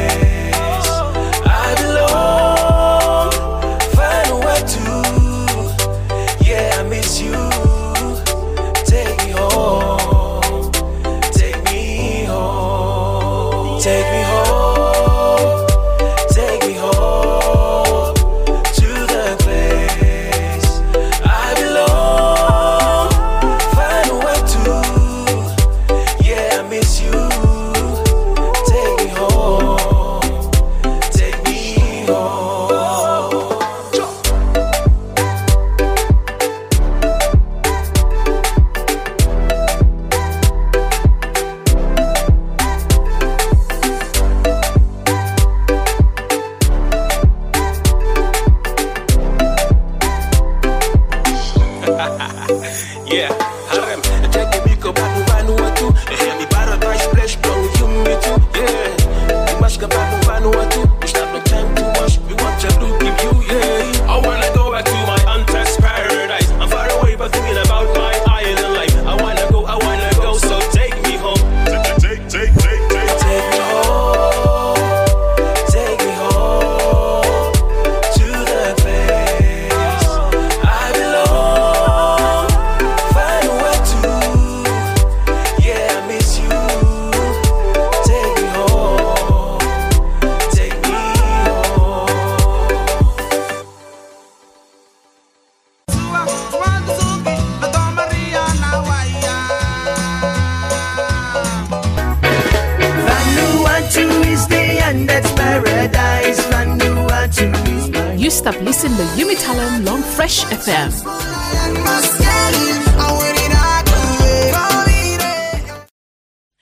You 108.28 108.32
stop 108.32 108.60
listening 108.60 108.98
to 108.98 109.04
Yumi 109.16 109.36
Talem 109.42 109.86
Long 109.86 110.04
Fresh 110.04 110.44
FM. 110.52 110.92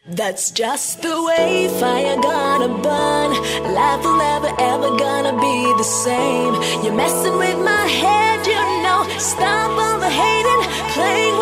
That's 0.06 0.52
just 0.52 1.02
the 1.02 1.24
way 1.24 1.68
fire 1.80 2.18
gonna 2.22 2.68
burn. 2.68 3.32
Life 3.74 4.04
will 4.04 4.16
never 4.16 4.52
ever 4.60 4.90
gonna 4.96 5.34
be 5.42 5.58
the 5.82 5.90
same. 6.06 6.54
You're 6.84 6.94
messing 6.94 7.36
with 7.40 7.58
my 7.58 7.86
head, 8.02 8.46
you 8.46 8.62
know. 8.84 9.02
Stop 9.18 9.72
all 9.72 9.98
the 9.98 10.12
hating, 10.22 10.62
playing 10.94 11.35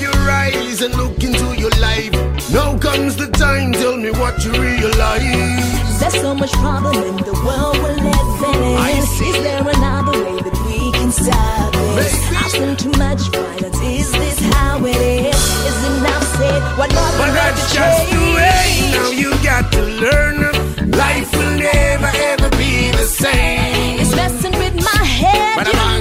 take 0.00 0.12
your 0.12 0.30
eyes 0.30 0.82
and 0.82 0.94
look 0.94 1.22
into 1.22 1.54
your 1.58 1.70
life. 1.80 2.12
Now 2.52 2.78
comes 2.78 3.16
the 3.16 3.28
time, 3.28 3.72
tell 3.72 3.96
me 3.96 4.10
what 4.10 4.44
you 4.44 4.52
realize. 4.52 6.00
There's 6.00 6.20
so 6.20 6.34
much 6.34 6.52
problem 6.52 6.96
in 6.96 7.16
the 7.16 7.36
world 7.44 7.76
we're 7.82 7.94
living. 7.94 8.76
I 8.76 9.00
see. 9.00 9.28
Is 9.28 9.42
there 9.44 9.60
another 9.60 10.12
way 10.12 10.40
that 10.42 10.56
we 10.66 10.92
can 10.92 11.12
stop 11.12 11.72
this? 11.96 12.14
I've 12.32 12.50
seen 12.50 12.76
too 12.76 12.92
much 12.98 13.20
violence. 13.30 13.80
Is 13.80 14.12
this 14.12 14.38
how 14.54 14.84
it 14.84 14.96
is? 14.96 15.36
Is 15.68 15.98
enough 15.98 16.26
said? 16.36 16.62
What 16.78 16.92
more 16.94 17.12
But 17.20 17.32
that's 17.32 17.74
just 17.74 18.10
the 18.10 18.22
way. 18.36 18.90
Now 18.92 19.10
you 19.10 19.30
got 19.42 19.70
to 19.72 19.82
learn. 19.82 20.38
Life 20.90 21.32
will 21.36 21.56
never 21.58 22.10
ever 22.30 22.50
be 22.56 22.90
the 22.92 23.06
same. 23.22 24.00
It's 24.00 24.14
messing 24.16 24.56
with 24.58 24.76
my 24.76 25.04
head. 25.04 25.56
But 25.56 25.99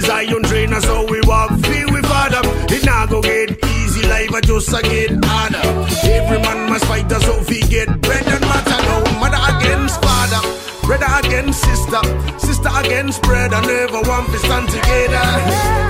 is 0.00 0.06
Zion 0.06 0.42
trainers, 0.42 0.84
so 0.84 1.04
we 1.10 1.20
walk 1.26 1.50
free 1.64 1.84
with 1.84 2.06
father 2.06 2.40
It 2.74 2.84
not 2.84 3.10
go 3.10 3.20
get 3.20 3.50
easy, 3.64 4.06
life 4.08 4.32
I 4.32 4.40
just 4.40 4.72
a 4.72 4.82
get 4.82 5.12
harder. 5.24 5.66
Every 6.04 6.38
man 6.38 6.70
must 6.70 6.84
fight 6.86 7.10
us, 7.12 7.24
so 7.24 7.42
we 7.48 7.60
get 7.62 7.88
bread 8.00 8.26
and 8.26 8.40
matter. 8.40 8.80
No 8.88 8.96
mother 9.20 9.42
against 9.52 10.00
father, 10.02 10.42
brother 10.86 11.10
against 11.20 11.60
sister, 11.62 12.02
sister 12.38 12.70
against 12.82 13.22
brother. 13.22 13.60
Never 13.62 14.00
want 14.08 14.28
to 14.32 14.38
stand 14.38 14.68
together. 14.68 15.26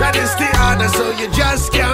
That 0.00 0.14
is 0.16 0.32
the 0.40 0.48
order, 0.66 0.88
so 0.96 1.04
you 1.20 1.28
just 1.32 1.72
can't. 1.72 1.89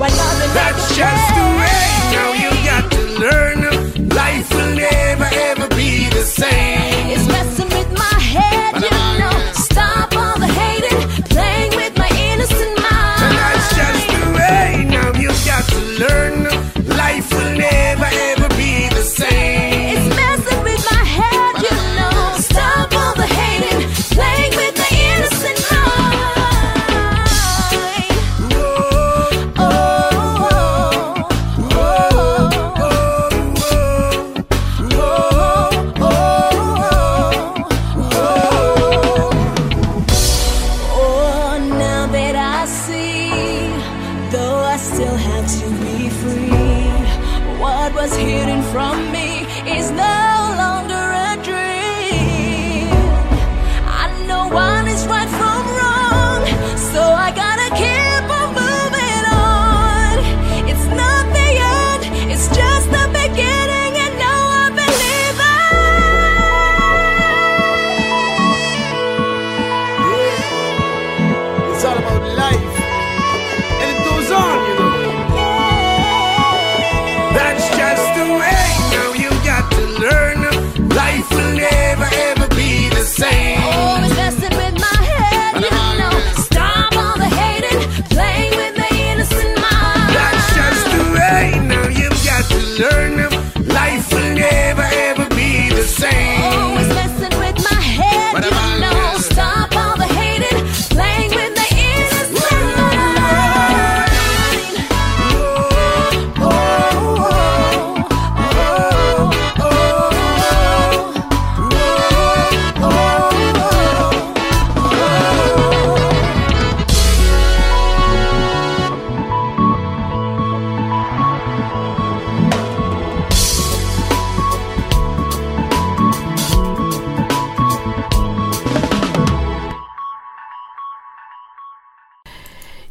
That's 0.00 0.94
just 0.96 1.34
the 1.34 1.58
way. 1.58 1.67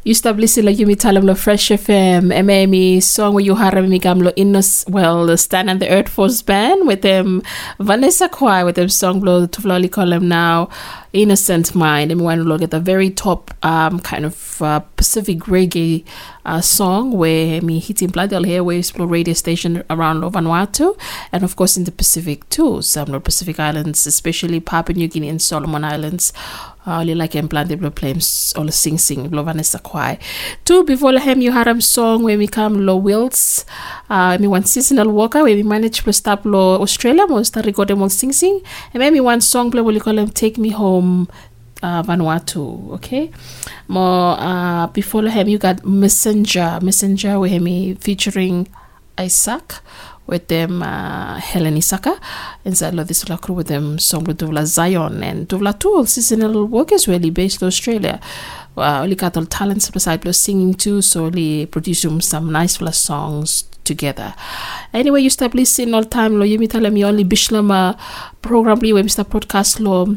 You 0.08 0.12
established 0.12 0.56
la 0.56 0.72
yumi 0.72 0.96
talam 0.96 1.24
lo 1.24 1.34
Fresh 1.34 1.68
FM 1.68 2.32
MME 2.32 3.02
song 3.02 3.34
where 3.34 3.44
you 3.44 3.54
haram 3.54 3.90
mi 3.90 3.98
gam 3.98 4.20
lo 4.20 4.30
innos 4.30 4.88
well 4.88 5.26
the 5.26 5.36
Stand 5.36 5.68
and 5.68 5.82
the 5.82 5.90
Earth 5.90 6.08
Force 6.08 6.40
Band 6.40 6.86
with 6.86 7.02
them 7.02 7.42
Vanessa 7.78 8.26
Kwai 8.30 8.64
with 8.64 8.76
them 8.76 8.88
song 8.88 9.20
blow 9.20 9.44
to 9.44 9.60
flawly 9.60 9.86
column 9.86 10.26
now 10.26 10.70
Innocent 11.12 11.74
Mind 11.74 12.10
and 12.10 12.22
we 12.22 12.24
want 12.24 12.40
to 12.40 12.44
look 12.44 12.62
at 12.62 12.70
the 12.70 12.80
very 12.80 13.10
top 13.10 13.52
um 13.62 14.00
kind 14.00 14.24
of 14.24 14.62
uh, 14.62 14.80
Pacific 14.96 15.40
reggae 15.40 16.06
uh, 16.46 16.62
song 16.62 17.12
where 17.12 17.60
me 17.60 17.78
hitting 17.78 18.08
Bladel 18.08 18.46
here 18.46 18.64
where 18.64 18.78
explore 18.78 19.06
radio 19.06 19.34
station 19.34 19.84
around 19.90 20.22
Vanuatu 20.22 20.98
and 21.32 21.44
of 21.44 21.54
course 21.56 21.76
in 21.76 21.84
the 21.84 21.92
Pacific 21.92 22.48
too 22.48 22.80
some 22.80 23.08
of 23.08 23.12
the 23.12 23.20
Pacific 23.20 23.60
Islands 23.60 24.06
especially 24.06 24.58
Papua 24.58 24.96
New 24.96 25.08
Guinea 25.08 25.28
and 25.28 25.42
Solomon 25.42 25.84
Islands 25.84 26.32
uh, 26.88 27.02
li 27.04 27.14
like 27.14 27.36
en 27.36 27.48
plan 27.52 27.68
de 27.68 27.76
blo 27.76 27.90
plames 27.90 28.54
or 28.56 28.64
sing 28.72 28.98
sing 28.98 29.28
blo 29.28 29.42
Vanessa 29.42 29.78
Kwai. 29.78 30.18
Two 30.64 30.84
before 30.84 31.12
lahem 31.12 31.42
you 31.42 31.52
haram 31.52 31.80
song 31.80 32.24
When 32.24 32.38
we 32.38 32.48
come 32.48 32.86
lo 32.86 32.96
Wills 32.96 33.64
uh, 34.08 34.38
me 34.40 34.48
one 34.48 34.64
seasonal 34.64 35.12
walker 35.12 35.44
where 35.44 35.54
we 35.54 35.62
manage 35.62 36.02
to 36.02 36.12
stop 36.12 36.44
lo 36.44 36.80
Australia 36.80 37.26
mo 37.26 37.42
start 37.42 37.66
recording 37.66 37.98
mo 37.98 38.08
sing 38.08 38.32
sing 38.32 38.60
and 38.94 39.00
maybe 39.04 39.20
one 39.20 39.40
song 39.40 39.70
blo 39.70 39.82
we 39.82 40.00
call 40.00 40.18
Him 40.18 40.30
take 40.30 40.56
me 40.58 40.70
home 40.70 41.28
uh, 41.82 42.02
Vanuatu, 42.02 42.90
okay? 42.92 43.30
More 43.86 44.36
uh, 44.38 44.86
before 44.88 45.22
him, 45.28 45.48
you 45.48 45.58
got 45.58 45.84
Messenger, 45.84 46.80
Messenger 46.82 47.38
where 47.38 47.60
me 47.60 47.94
featuring 47.94 48.68
Isaac 49.16 49.80
with 50.28 50.46
them 50.48 50.82
uh, 50.82 51.40
Helen 51.40 51.74
Isaka 51.74 52.18
inside 52.64 52.98
of 52.98 53.08
this 53.08 53.24
crew 53.24 53.54
with 53.54 53.68
them 53.68 53.98
with 54.26 54.38
Duvla 54.38 54.64
Zion 54.66 55.22
and 55.24 55.48
Duvla 55.48 55.78
Tool 55.78 56.06
seasonal 56.06 56.66
workers 56.66 57.08
really 57.08 57.30
based 57.30 57.62
in 57.62 57.66
Australia 57.66 58.20
uh, 58.76 59.06
got 59.14 59.36
all 59.36 59.46
talents 59.46 59.90
beside 59.90 60.22
plus 60.22 60.38
singing 60.38 60.74
too 60.74 61.02
so 61.02 61.26
only 61.26 61.66
produce 61.66 62.06
some 62.20 62.52
nice 62.52 62.78
songs 62.92 63.64
together 63.84 64.34
anyway 64.92 65.20
you 65.20 65.30
start 65.30 65.54
listening 65.54 65.94
all 65.94 66.04
time 66.04 66.38
lo 66.38 66.44
yumi 66.44 66.68
tell 66.68 66.88
me 66.90 67.04
only 67.04 67.24
bishlama 67.24 67.96
program 68.42 68.78
where 68.78 69.02
Mr. 69.02 69.24
podcast 69.24 69.80
lo 69.80 70.16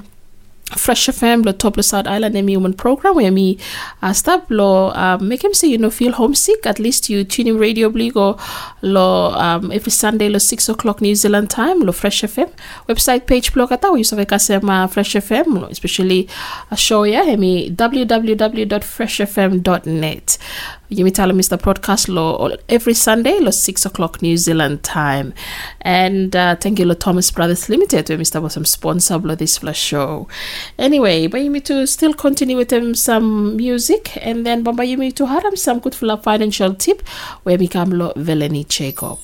Fresh 0.78 1.10
FM, 1.10 1.44
lo 1.46 1.52
top 1.52 1.78
lo 1.78 1.84
South 1.84 2.08
Island 2.08 2.36
and 2.36 2.46
me 2.46 2.54
human 2.54 2.74
program 2.74 3.16
where 3.16 3.32
me 3.32 3.58
uh, 4.02 4.14
stop 4.14 4.46
lo 4.50 4.92
um, 4.94 5.28
make 5.28 5.44
him 5.44 5.54
say 5.54 5.68
you 5.68 5.78
know 5.78 5.90
feel 5.90 6.14
homesick. 6.14 6.66
At 6.66 6.80
least 6.80 7.10
you 7.10 7.24
tune 7.24 7.48
in 7.48 7.58
radio 7.58 7.90
bligo 7.90 8.38
lo 8.82 9.32
um, 9.34 9.72
every 9.72 9.92
Sunday 9.92 10.30
lo 10.30 10.40
six 10.40 10.70
o'clock 10.70 11.02
New 11.02 11.16
Zealand 11.16 11.50
time 11.50 11.82
lo 11.82 11.92
Fresh 11.92 12.22
FM 12.24 12.50
website 12.88 13.26
page 13.28 13.54
blog 13.54 13.72
ata 13.72 13.88
you 13.98 14.04
save 14.04 14.26
kasema 14.26 14.88
Fresh 14.90 15.16
FM 15.16 15.70
especially 15.70 16.28
a 16.72 16.78
show 16.78 17.06
ya 17.06 17.24
hemi 17.24 17.70
www.freshfm.net. 17.70 20.38
Tell 20.92 21.30
Mr. 21.32 21.62
Broadcast 21.62 22.10
Law 22.10 22.50
every 22.68 22.94
Sunday, 22.94 23.40
lo 23.40 23.52
six 23.52 23.86
o'clock 23.86 24.22
New 24.22 24.36
Zealand 24.36 24.84
time. 24.84 25.34
And 25.80 26.36
uh, 26.36 26.58
thank 26.58 26.80
you, 26.80 26.86
lo 26.86 26.96
Thomas 26.96 27.32
Brothers 27.32 27.70
Limited, 27.70 28.10
where 28.10 28.18
Mr. 28.18 28.42
was 28.42 28.54
some 28.54 28.66
sponsor 28.66 29.16
of 29.16 29.38
this 29.38 29.58
flash 29.58 29.80
show. 29.80 30.28
Anyway, 30.78 31.28
but 31.28 31.42
you 31.42 31.50
me 31.50 31.62
to 31.62 31.88
still 31.88 32.14
continue 32.14 32.58
with 32.58 32.70
them 32.70 32.94
some 32.94 33.56
music, 33.56 34.18
and 34.26 34.46
then 34.46 34.66
Bamba 34.66 34.86
you 34.86 34.98
me 34.98 35.14
to 35.14 35.26
them 35.26 35.56
some 35.56 35.80
good 35.80 35.96
financial 35.96 36.74
tip, 36.74 37.08
where 37.44 37.58
we 37.58 37.70
come 37.70 37.92
lo 37.92 38.12
Veleni 38.18 38.68
Jacob. 38.68 39.20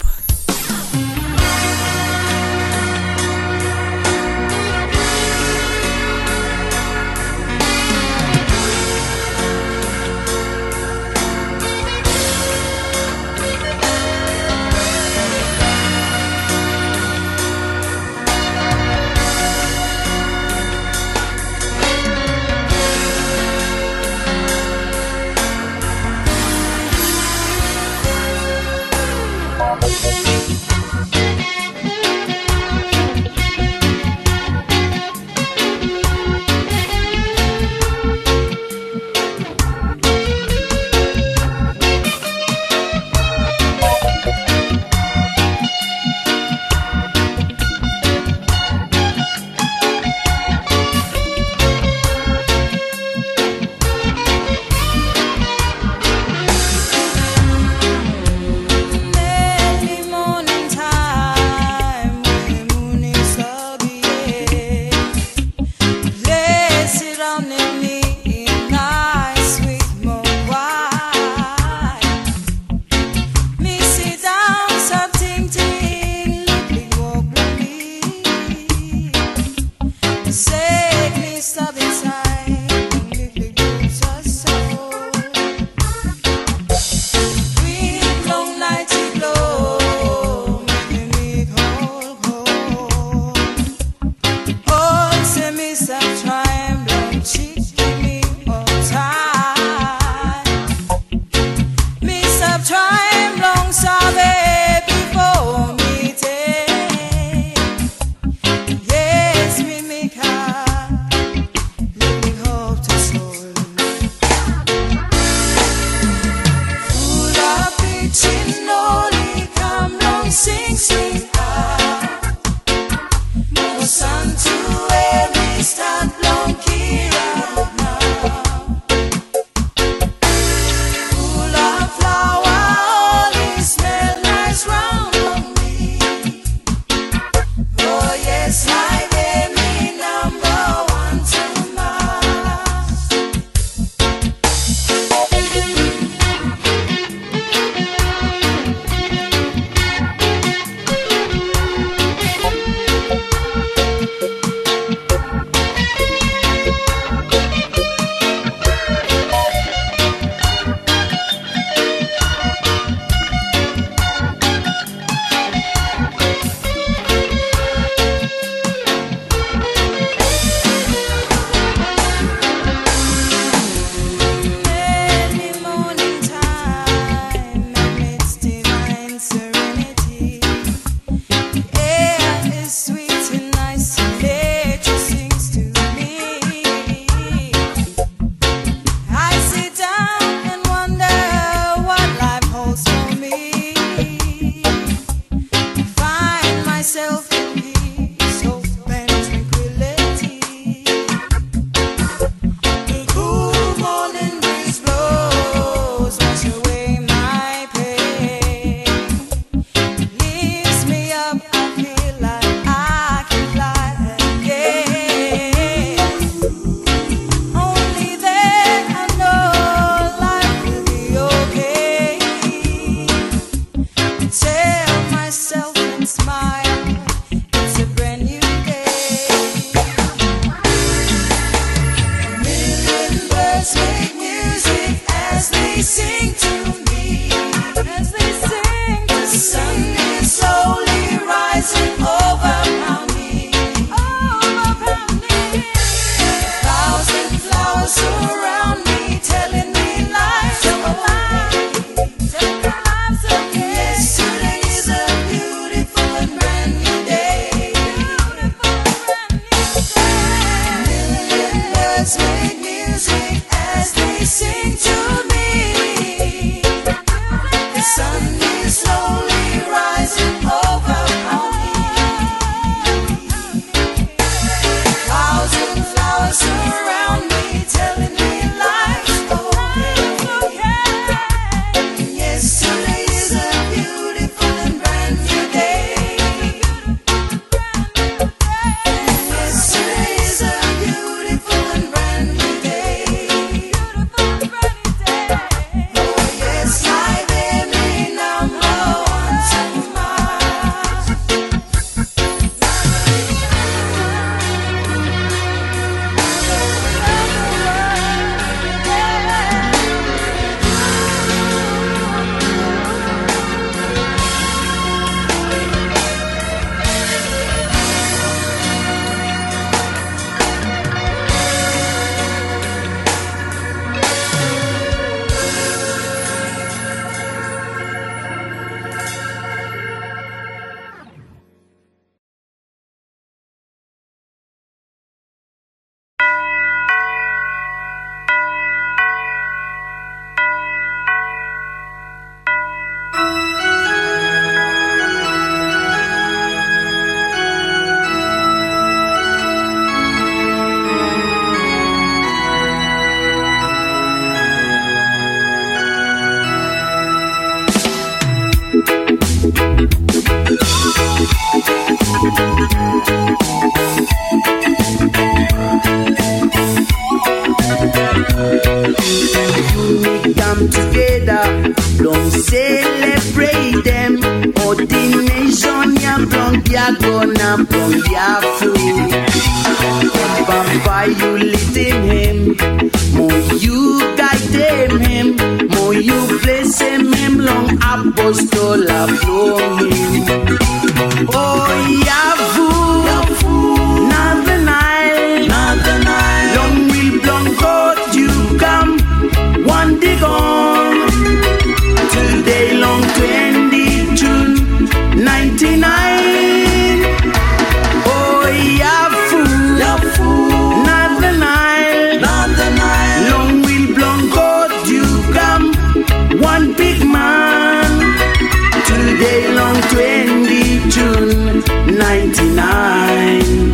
99. 422.39 423.73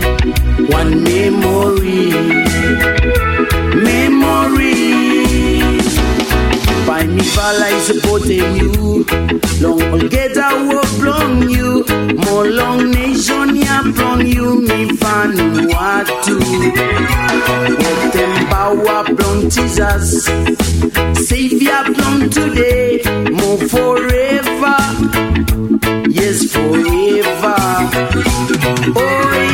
One 0.70 1.04
memory. 1.04 2.12
Memory. 3.84 4.74
By 6.88 7.06
me, 7.06 7.22
Vala 7.36 7.68
is 7.68 7.84
supporting 7.88 8.56
you. 8.56 9.06
Long 9.62 9.82
Olgeta 9.94 10.48
will 10.68 10.86
from 11.00 11.50
you. 11.50 11.84
More 12.26 12.46
long 12.46 12.92
nation, 12.92 13.56
ya 13.56 13.82
from 13.94 14.22
you. 14.22 14.62
Me, 14.62 14.88
Vanuatu. 14.96 16.40
With 17.60 18.14
them 18.14 18.48
power 18.48 19.04
from 19.04 19.50
Jesus. 19.50 20.26
Savior 21.28 21.84
from 21.96 22.30
today. 22.30 23.02
More 23.30 23.58
forever. 23.68 24.78
is 26.34 26.52
forever. 26.52 27.56
Oh, 28.96 29.53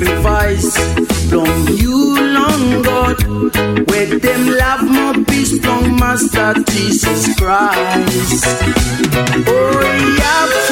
sacrifice 0.00 0.76
from 1.28 1.68
you, 1.68 2.18
long 2.34 2.82
God. 2.82 3.22
Where 3.90 4.18
them 4.18 4.46
love 4.48 4.82
more 4.90 5.24
peace 5.24 5.64
Long 5.64 5.96
Master 5.96 6.54
Jesus 6.70 7.34
Christ. 7.38 8.44
Oh 9.46 10.14
yeah. 10.18 10.63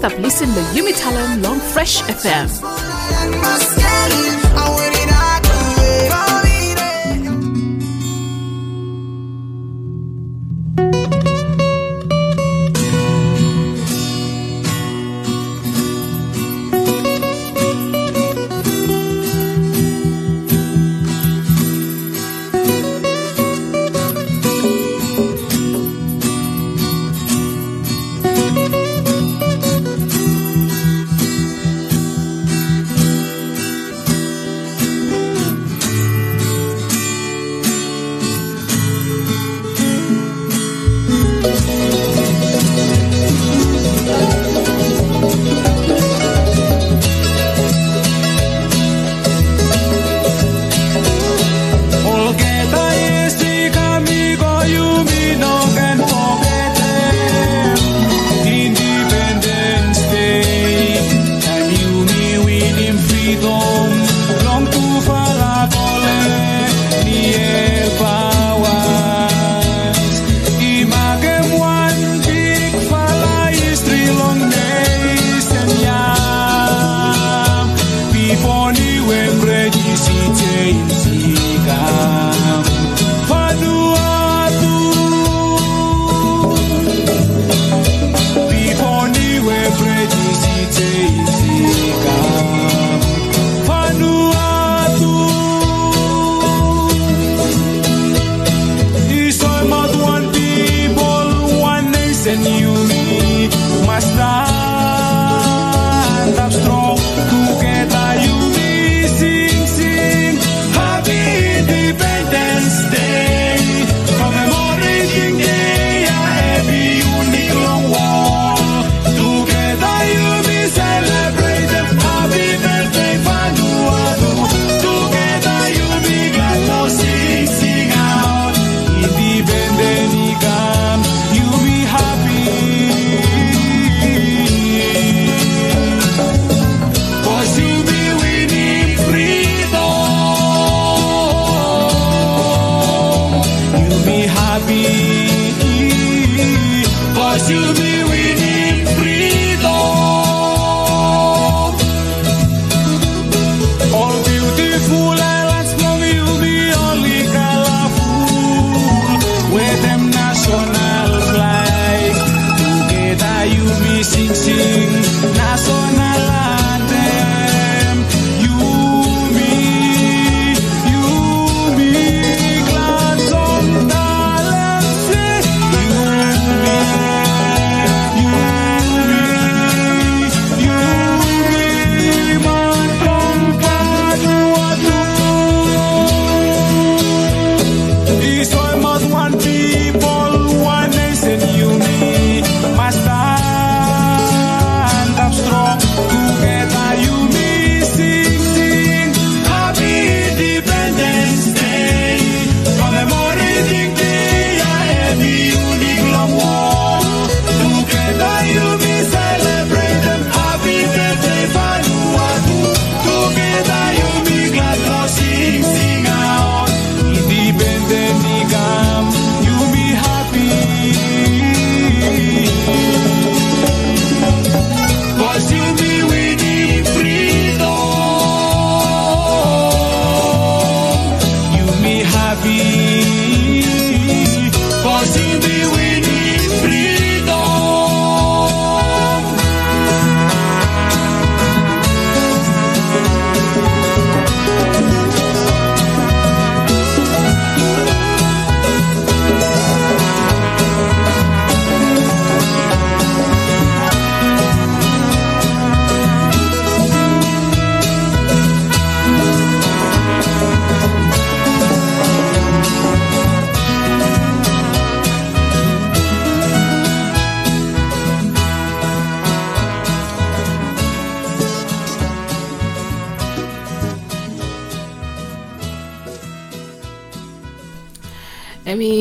stop 0.00 0.18
listening 0.18 0.54
to 0.54 0.62
Yumi 0.72 0.94
Talam 0.96 1.42
Long 1.42 1.60
Fresh 1.60 2.00
FM. 2.00 2.48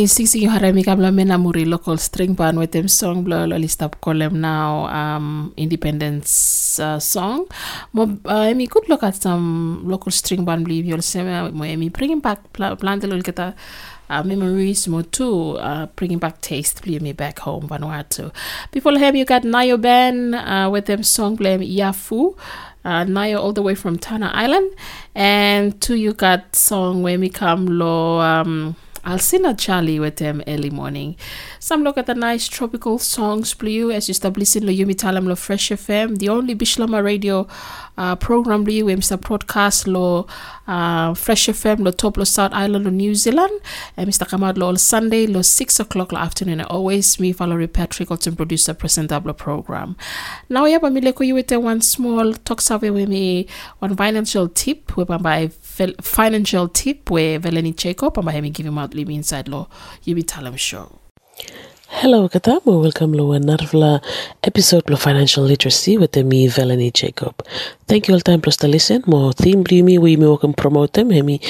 Emi 0.10 0.26
sisi 0.26 0.41
yung 0.41 0.57
harami 0.57 0.82
kam 0.82 0.97
la 0.97 1.14
mena 1.14 1.38
muri 1.38 1.70
local 1.70 1.93
string 2.01 2.34
band 2.34 2.57
with 2.57 2.74
them 2.74 2.89
song 2.89 3.22
blo 3.22 3.45
lo 3.45 3.53
listap 3.62 4.01
kolem 4.01 4.41
now 4.41 4.89
um 4.89 5.53
independence 5.53 6.82
uh, 6.82 6.97
song. 6.97 7.45
Mo 7.93 8.18
uh, 8.26 8.49
emi 8.49 8.66
could 8.66 8.89
look 8.89 9.05
at 9.05 9.14
some 9.14 9.86
local 9.86 10.10
string 10.10 10.41
band 10.49 10.66
believe 10.66 10.89
you'll 10.89 11.05
say 11.05 11.22
mo 11.22 11.62
emi 11.62 11.93
bringing 11.93 12.18
back 12.18 12.41
pla- 12.57 12.74
plan 12.74 12.97
lo 13.05 13.22
kita 13.22 13.53
uh, 14.10 14.24
memories 14.26 14.89
mo 14.89 15.05
too 15.05 15.62
uh, 15.62 15.86
bringing 15.93 16.18
back 16.18 16.41
taste 16.41 16.82
believe 16.82 17.05
me 17.05 17.14
back 17.14 17.38
home 17.45 17.70
Vanuatu. 17.70 18.34
Before 18.74 18.97
him 18.97 19.14
you 19.14 19.30
got 19.30 19.45
Nayo 19.45 19.78
Ben 19.78 20.34
uh, 20.34 20.74
with 20.74 20.89
them 20.89 21.05
song 21.05 21.38
blame 21.38 21.62
Yafu. 21.62 22.34
Uh, 22.82 23.05
Nayo 23.05 23.38
all 23.38 23.53
the 23.53 23.62
way 23.62 23.76
from 23.76 23.99
Tanna 24.01 24.32
Island 24.34 24.74
and 25.14 25.78
two 25.80 25.93
you 26.01 26.18
got 26.18 26.55
song 26.55 27.03
when 27.05 27.20
we 27.22 27.30
come 27.30 27.68
low 27.68 28.18
um 28.26 28.74
Alcina 29.06 29.58
Charlie 29.58 30.00
with 30.00 30.18
them 30.18 30.43
early 30.47 30.70
morning. 30.70 31.16
Some 31.60 31.84
look 31.84 31.97
at 31.97 32.06
the 32.06 32.16
nice 32.16 32.47
tropical 32.47 33.00
songs 33.00 33.54
blue 33.54 33.91
as 33.91 34.08
you 34.08 34.14
start 34.14 34.38
listening 34.38 34.68
to 34.76 34.86
Yumi 34.86 34.95
Talam 34.95 35.26
lo 35.28 35.36
Fresh 35.36 35.70
FM, 35.70 36.18
the 36.18 36.30
only 36.30 36.56
Bislama 36.56 37.04
radio 37.04 37.47
uh, 37.97 38.16
program 38.16 38.64
blue 38.64 38.86
we 38.86 38.95
Mr. 38.95 39.20
Broadcast 39.20 39.88
lo 39.88 40.28
uh, 40.68 41.14
Fresh 41.14 41.47
FM 41.47 41.80
lo 41.86 41.91
top 41.91 42.18
lo 42.18 42.24
South 42.24 42.52
Island 42.54 42.86
lo 42.86 42.91
New 42.91 43.16
Zealand 43.16 43.52
and 43.97 44.10
Mr. 44.10 44.28
Kamad 44.28 44.58
lo 44.58 44.68
all 44.68 44.78
Sunday 44.78 45.28
lo 45.28 45.41
6 45.41 45.80
o'clock 45.80 46.12
lo 46.12 46.20
afternoon 46.20 46.62
always 46.62 47.20
me 47.20 47.32
Valerie 47.32 47.68
Patrick 47.68 48.12
also 48.12 48.32
producer 48.32 48.74
presenter 48.74 49.22
lo 49.24 49.34
program. 49.34 49.95
Now 50.50 50.66
yeah 50.66 50.80
but 50.80 50.91
me 50.93 51.02
leko 51.02 51.26
you 51.26 51.36
with 51.36 51.52
one 51.52 51.82
small 51.82 52.34
talk 52.34 52.62
survey 52.62 52.89
with 52.89 53.10
me 53.10 53.47
one 53.80 53.95
financial 53.95 54.47
tip 54.50 54.95
we 54.97 55.04
by 55.06 55.47
financial 56.01 56.67
tip 56.67 57.09
where 57.09 57.39
Veleni 57.39 57.75
Jacob 57.75 58.17
and 58.17 58.25
by 58.25 58.41
me 58.41 58.49
give 58.49 58.65
him 58.65 58.77
out 58.77 58.93
living 58.93 59.15
inside 59.15 59.47
law 59.47 59.67
Yumi 60.05 60.23
Talam 60.23 60.57
show. 60.57 60.99
Hello, 61.91 62.30
kata 62.30 62.61
mo 62.65 62.80
welcome 62.80 63.13
lo 63.13 63.25
narvla 63.39 63.99
episode 64.43 64.89
of 64.91 65.01
financial 65.01 65.43
literacy 65.43 65.97
with 65.97 66.15
me 66.17 66.47
Velani 66.47 66.93
Jacob. 66.93 67.43
Thank 67.88 68.07
you 68.07 68.13
all 68.13 68.19
time 68.19 68.41
plus 68.41 68.57
to 68.57 68.67
listen. 68.67 69.03
Mo 69.07 69.32
theme 69.32 69.63
me 69.69 69.97
we 69.97 70.15
me 70.15 70.27
welcome 70.27 70.53
promote 70.53 70.93
them. 70.93 71.09
Hemi 71.09 71.41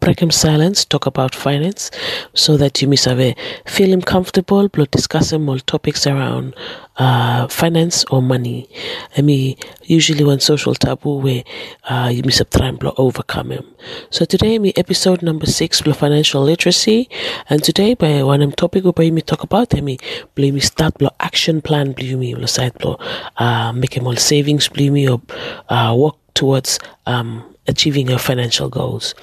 break 0.00 0.20
him 0.20 0.30
silence 0.30 0.84
talk 0.84 1.06
about 1.06 1.34
finance 1.34 1.90
so 2.34 2.56
that 2.58 2.82
you 2.82 2.88
miss 2.88 3.06
have 3.06 3.34
feel 3.66 3.90
him 3.90 4.02
comfortable. 4.02 4.68
Plo 4.68 4.90
discuss 4.90 5.32
him 5.32 5.48
all 5.48 5.58
topics 5.58 6.06
around 6.06 6.54
uh, 6.98 7.46
finance 7.48 8.04
or 8.10 8.22
money. 8.22 8.68
Hemi 9.12 9.58
usually 9.84 10.24
one 10.24 10.40
social 10.40 10.74
taboo 10.74 11.18
where 11.18 11.44
uh, 11.88 12.10
you 12.12 12.22
miss 12.24 12.40
a 12.40 12.46
and 12.62 12.78
plo 12.80 12.94
overcome 12.96 13.50
him. 13.52 13.66
So 14.10 14.24
today 14.24 14.58
me 14.58 14.72
episode 14.76 15.22
number 15.22 15.46
six 15.46 15.82
plo 15.82 15.94
financial 15.94 16.42
literacy 16.42 17.08
and 17.48 17.62
today 17.62 17.94
by 17.94 18.22
one 18.22 18.42
of 18.42 18.56
topic 18.56 18.84
we 18.84 19.10
me 19.10 19.20
talk 19.20 19.42
about 19.42 19.72
hemi 19.72 19.98
bli 20.34 20.50
me 20.52 20.60
start 20.60 20.94
plo 20.94 21.10
action 21.20 21.60
plan 21.60 21.92
bli 21.92 22.16
me 22.16 22.34
plo 22.34 22.48
side 22.48 22.74
plo 22.74 23.00
uh, 23.36 23.72
make 23.72 23.96
him 23.96 24.06
all 24.06 24.16
savings 24.16 24.68
bli 24.68 24.90
me 24.90 25.08
or 25.08 25.20
uh, 25.68 25.94
work 25.96 26.16
towards 26.34 26.78
um, 27.06 27.44
achieving 27.66 28.08
your 28.08 28.18
financial 28.18 28.68
goals. 28.68 29.14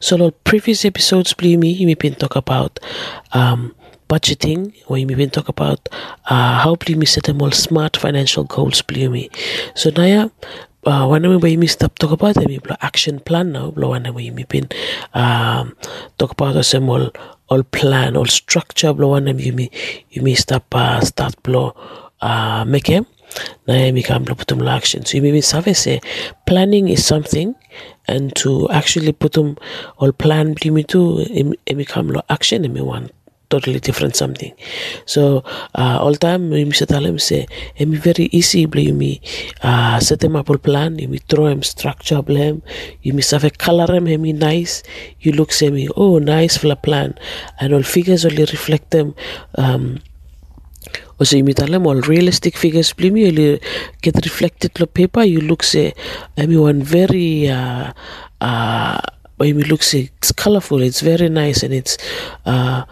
So, 0.00 0.16
the 0.16 0.32
previous 0.32 0.84
episodes, 0.84 1.32
believe 1.32 1.58
me, 1.58 1.70
you 1.70 1.86
may 1.86 1.94
been 1.94 2.14
talk 2.14 2.36
about 2.36 2.78
um, 3.32 3.74
budgeting, 4.08 4.74
you 4.98 5.06
may 5.06 5.14
been 5.14 5.30
talk 5.30 5.48
about 5.48 5.88
uh, 6.26 6.58
how 6.58 6.76
me 6.98 7.06
set 7.06 7.24
them 7.24 7.42
all 7.42 7.50
smart 7.50 7.96
financial 7.96 8.44
goals, 8.44 8.82
me. 9.08 9.30
So, 9.74 9.90
now, 9.90 10.30
uh, 10.86 11.06
when 11.08 11.28
we 11.40 11.66
stop 11.66 11.98
talk 11.98 12.12
about 12.12 12.36
them, 12.36 12.50
action 12.80 13.20
plan 13.20 13.52
now, 13.52 13.70
blo 13.70 13.90
when 13.90 14.14
we 14.14 14.30
been 14.30 14.68
um, 15.14 15.76
talk 16.18 16.32
about 16.32 16.56
us 16.56 16.74
all 16.74 17.10
all 17.48 17.62
plan, 17.62 18.16
all 18.16 18.26
structure, 18.26 18.92
blo 18.92 19.12
when 19.12 19.38
you 19.38 19.52
may 19.52 19.70
you 20.10 20.22
may 20.22 20.34
stop 20.34 20.72
uh, 20.74 21.00
start 21.00 21.42
blo 21.42 21.74
uh, 22.20 22.64
make 22.64 22.86
him 22.86 23.06
naye 23.66 23.92
mikambla 23.92 24.38
put 24.38 24.46
them 24.46 24.66
action. 24.68 25.04
So 25.04 25.18
you 25.18 25.22
may 25.22 25.40
save 25.40 25.76
say 25.76 26.00
planning 26.46 26.88
is 26.88 27.04
something 27.04 27.54
and 28.06 28.34
to 28.36 28.68
actually 28.70 29.12
put 29.12 29.32
them 29.32 29.58
all 29.98 30.12
plan 30.12 30.54
me 30.64 30.84
to 30.84 31.54
become 31.66 32.14
action 32.30 32.64
and 32.64 32.72
me 32.72 32.80
one 32.80 33.10
totally 33.48 33.80
different 33.80 34.16
something. 34.16 34.52
So 35.04 35.44
uh, 35.74 35.98
all 36.00 36.14
time 36.14 36.52
him 36.52 36.72
say 36.72 37.46
it 37.76 37.86
me 37.86 37.96
very 37.96 38.28
easy 38.32 38.66
bli 38.66 38.92
me 38.92 39.20
uh, 39.62 40.00
set 40.00 40.20
them 40.20 40.36
up 40.36 40.50
all 40.50 40.58
plan 40.58 40.98
you 40.98 41.08
me 41.08 41.18
throw 41.18 41.46
him 41.46 41.62
structure 41.62 42.22
you 43.02 43.12
me 43.12 43.22
save 43.22 43.58
color 43.58 43.86
him 43.94 44.04
me 44.22 44.32
nice 44.32 44.82
you 45.20 45.32
look 45.32 45.52
say 45.52 45.70
me 45.70 45.88
oh 45.96 46.18
nice 46.18 46.56
for 46.56 46.70
a 46.72 46.76
plan 46.76 47.14
and 47.60 47.72
all 47.74 47.82
figures 47.82 48.24
only 48.24 48.44
reflect 48.44 48.90
them 48.90 49.14
um, 49.56 49.98
och 51.18 51.28
så 51.28 51.36
imitar 51.36 51.86
all 51.86 52.02
realistic 52.02 52.56
figures 52.56 52.98
me 52.98 53.28
eller 53.28 53.58
get 54.00 54.16
reflected 54.24 54.80
lo 54.80 54.86
paper 54.86 55.24
you 55.24 55.40
look 55.40 55.62
say 55.62 55.92
I 56.36 56.46
mean 56.46 56.60
one 56.60 56.84
very 56.84 57.50
uh, 57.50 57.88
uh, 58.40 59.00
I 59.40 59.52
mean 59.52 59.68
look 59.68 59.82
say 59.82 60.00
it's 60.18 60.32
colorful 60.32 60.82
it's 60.82 61.02
very 61.02 61.28
nice 61.28 61.66
and 61.66 61.74
it's 61.74 61.98
uh, 62.44 62.82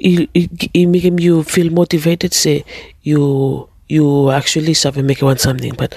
it, 0.00 0.30
it, 0.34 0.70
make 0.74 1.18
you 1.18 1.42
feel 1.42 1.70
motivated 1.72 2.32
say 2.32 2.64
you 3.02 3.68
you 3.88 4.30
actually 4.30 4.74
of 4.74 5.02
make 5.02 5.22
want 5.22 5.40
something. 5.40 5.74
But 5.76 5.94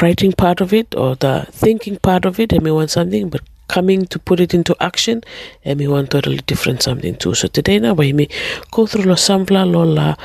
writing 0.00 0.32
part 0.32 0.60
of 0.60 0.72
it 0.72 0.94
or 0.94 1.14
the 1.16 1.46
thinking 1.50 1.96
part 1.96 2.24
of 2.24 2.40
it 2.40 2.52
I 2.52 2.58
may 2.58 2.70
want 2.70 2.90
something 2.90 3.28
but 3.28 3.42
coming 3.68 4.04
to 4.06 4.18
put 4.18 4.40
it 4.40 4.52
into 4.52 4.76
action 4.80 5.22
and 5.64 5.78
we 5.78 5.86
want 5.88 6.10
totally 6.10 6.38
different 6.38 6.82
something 6.82 7.14
too. 7.16 7.34
So 7.34 7.48
today 7.48 7.78
now 7.78 7.94
we 7.94 8.12
may 8.12 8.28
go 8.70 8.86
through 8.86 9.04
lo 9.04 9.14
samvla 9.14 9.70
lola 9.70 10.16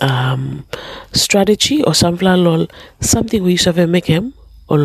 um, 0.00 0.64
strategy 1.12 1.82
or 1.82 1.92
samvla 1.92 2.42
lol 2.42 2.66
something 3.00 3.42
we 3.42 3.52
used 3.52 3.64
to 3.64 3.86
make 3.86 4.06
him 4.06 4.32
or 4.68 4.78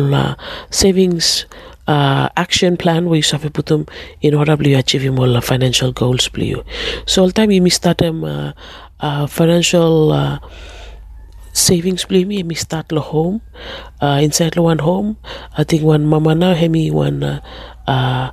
savings 0.70 1.46
uh, 1.86 2.28
action 2.36 2.76
plan 2.76 3.08
we 3.08 3.22
have 3.30 3.52
put 3.52 3.66
them 3.66 3.86
in 4.20 4.34
order 4.34 4.56
to 4.56 4.74
achieve 4.74 5.18
all 5.18 5.40
financial 5.40 5.92
goals 5.92 6.28
please 6.28 6.56
so 7.06 7.22
all 7.22 7.30
time 7.30 7.50
you 7.50 7.62
miss 7.62 7.78
that 7.78 8.00
um, 8.02 8.24
uh, 8.24 8.52
uh, 9.00 9.26
financial 9.26 10.12
uh, 10.12 10.38
savings 11.52 12.04
play 12.04 12.24
me 12.24 12.42
me 12.42 12.54
start 12.54 12.90
lo 12.92 13.00
home 13.00 13.40
uh, 14.00 14.18
inside 14.22 14.56
lo 14.56 14.62
one 14.64 14.78
home. 14.78 15.16
I 15.56 15.64
think 15.64 15.82
one 15.82 16.06
mama 16.06 16.34
now 16.34 16.54
hemi 16.54 16.90
one 16.90 17.22
uh, 17.22 17.40
uh, 17.86 18.30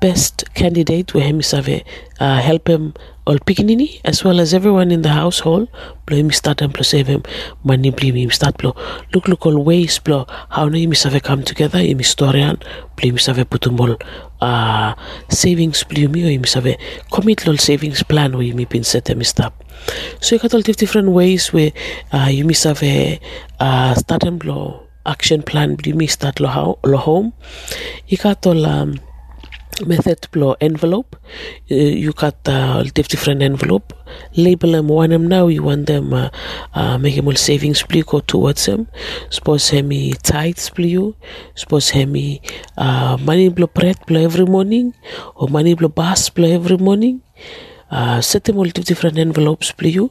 best 0.00 0.44
candidate 0.54 1.14
where 1.14 1.24
hemi 1.24 1.42
save 1.42 1.82
uh, 2.20 2.38
help 2.38 2.68
him 2.68 2.94
pikinini 3.36 4.00
as 4.04 4.24
well 4.24 4.40
as 4.40 4.54
everyone 4.54 4.90
in 4.90 5.02
the 5.02 5.10
household 5.10 5.68
blow 6.06 6.16
him 6.16 6.30
start 6.30 6.62
and 6.62 6.74
save 6.84 7.06
him. 7.06 7.22
Money 7.62 7.90
bli 7.90 8.10
him 8.10 8.30
start 8.30 8.56
blow. 8.56 8.74
Look 9.12 9.28
look 9.28 9.44
all 9.44 9.62
ways 9.62 9.98
blow. 9.98 10.26
How 10.48 10.68
no 10.68 10.78
him 10.78 10.94
save 10.94 11.22
come 11.22 11.42
together? 11.42 11.78
Him 11.78 11.98
historian 11.98 12.56
blow 12.96 13.08
him 13.10 13.18
save 13.18 13.48
put 13.50 13.66
him 13.66 13.78
all. 13.80 13.96
Uh, 14.40 14.94
savings 15.28 15.84
blow 15.84 16.08
me 16.08 16.24
or 16.24 16.30
him 16.30 16.44
save 16.44 16.78
commit 17.12 17.46
lol 17.46 17.58
savings 17.58 18.02
plan 18.02 18.32
where 18.36 18.46
him 18.46 18.64
been 18.64 18.84
set 18.84 19.10
him 19.10 19.22
stop 19.24 19.64
so 20.20 20.34
you 20.34 20.38
got 20.40 20.54
all 20.54 20.60
different 20.60 21.10
ways 21.10 21.52
where 21.52 21.72
uh, 22.12 22.28
you 22.30 22.44
miss 22.44 22.62
have 22.62 22.82
a 22.82 23.20
uh, 23.58 23.94
start 23.94 24.22
and 24.22 24.38
blow 24.38 24.88
action 25.06 25.42
plan 25.42 25.74
bli 25.74 25.92
me 25.92 26.06
start 26.06 26.38
lo 26.40 26.78
home. 26.84 27.32
You 28.06 28.18
got 28.18 28.46
all 28.46 28.66
um, 28.66 29.00
method 29.86 30.26
below 30.32 30.56
envelope. 30.60 31.16
Uh, 31.70 31.74
you 31.74 32.12
got 32.12 32.36
uh, 32.48 32.82
different 32.82 33.42
envelope. 33.42 33.92
Label 34.36 34.72
them 34.72 34.88
one 34.88 35.10
them 35.10 35.28
now. 35.28 35.46
You 35.48 35.62
want 35.62 35.86
them 35.86 36.12
uh, 36.12 36.30
uh, 36.74 36.98
make 36.98 37.16
them 37.16 37.26
all 37.28 37.34
savings 37.34 37.82
please 37.82 38.04
go 38.04 38.20
towards 38.20 38.66
them. 38.66 38.88
Suppose 39.30 39.70
hemi 39.70 40.12
tithes 40.22 40.70
please. 40.70 41.14
Suppose 41.54 41.90
hemi 41.90 42.40
uh, 42.76 43.16
money 43.20 43.48
blow 43.48 43.66
bread 43.66 43.98
blow 44.06 44.22
every 44.22 44.46
morning 44.46 44.94
or 45.36 45.48
money 45.48 45.74
blow 45.74 45.88
bus 45.88 46.30
blow 46.30 46.48
every 46.48 46.78
morning. 46.78 47.22
Set 48.20 48.44
them 48.44 48.58
all 48.58 48.70
to 48.70 48.82
different 48.82 49.18
envelopes 49.18 49.72
please. 49.72 50.08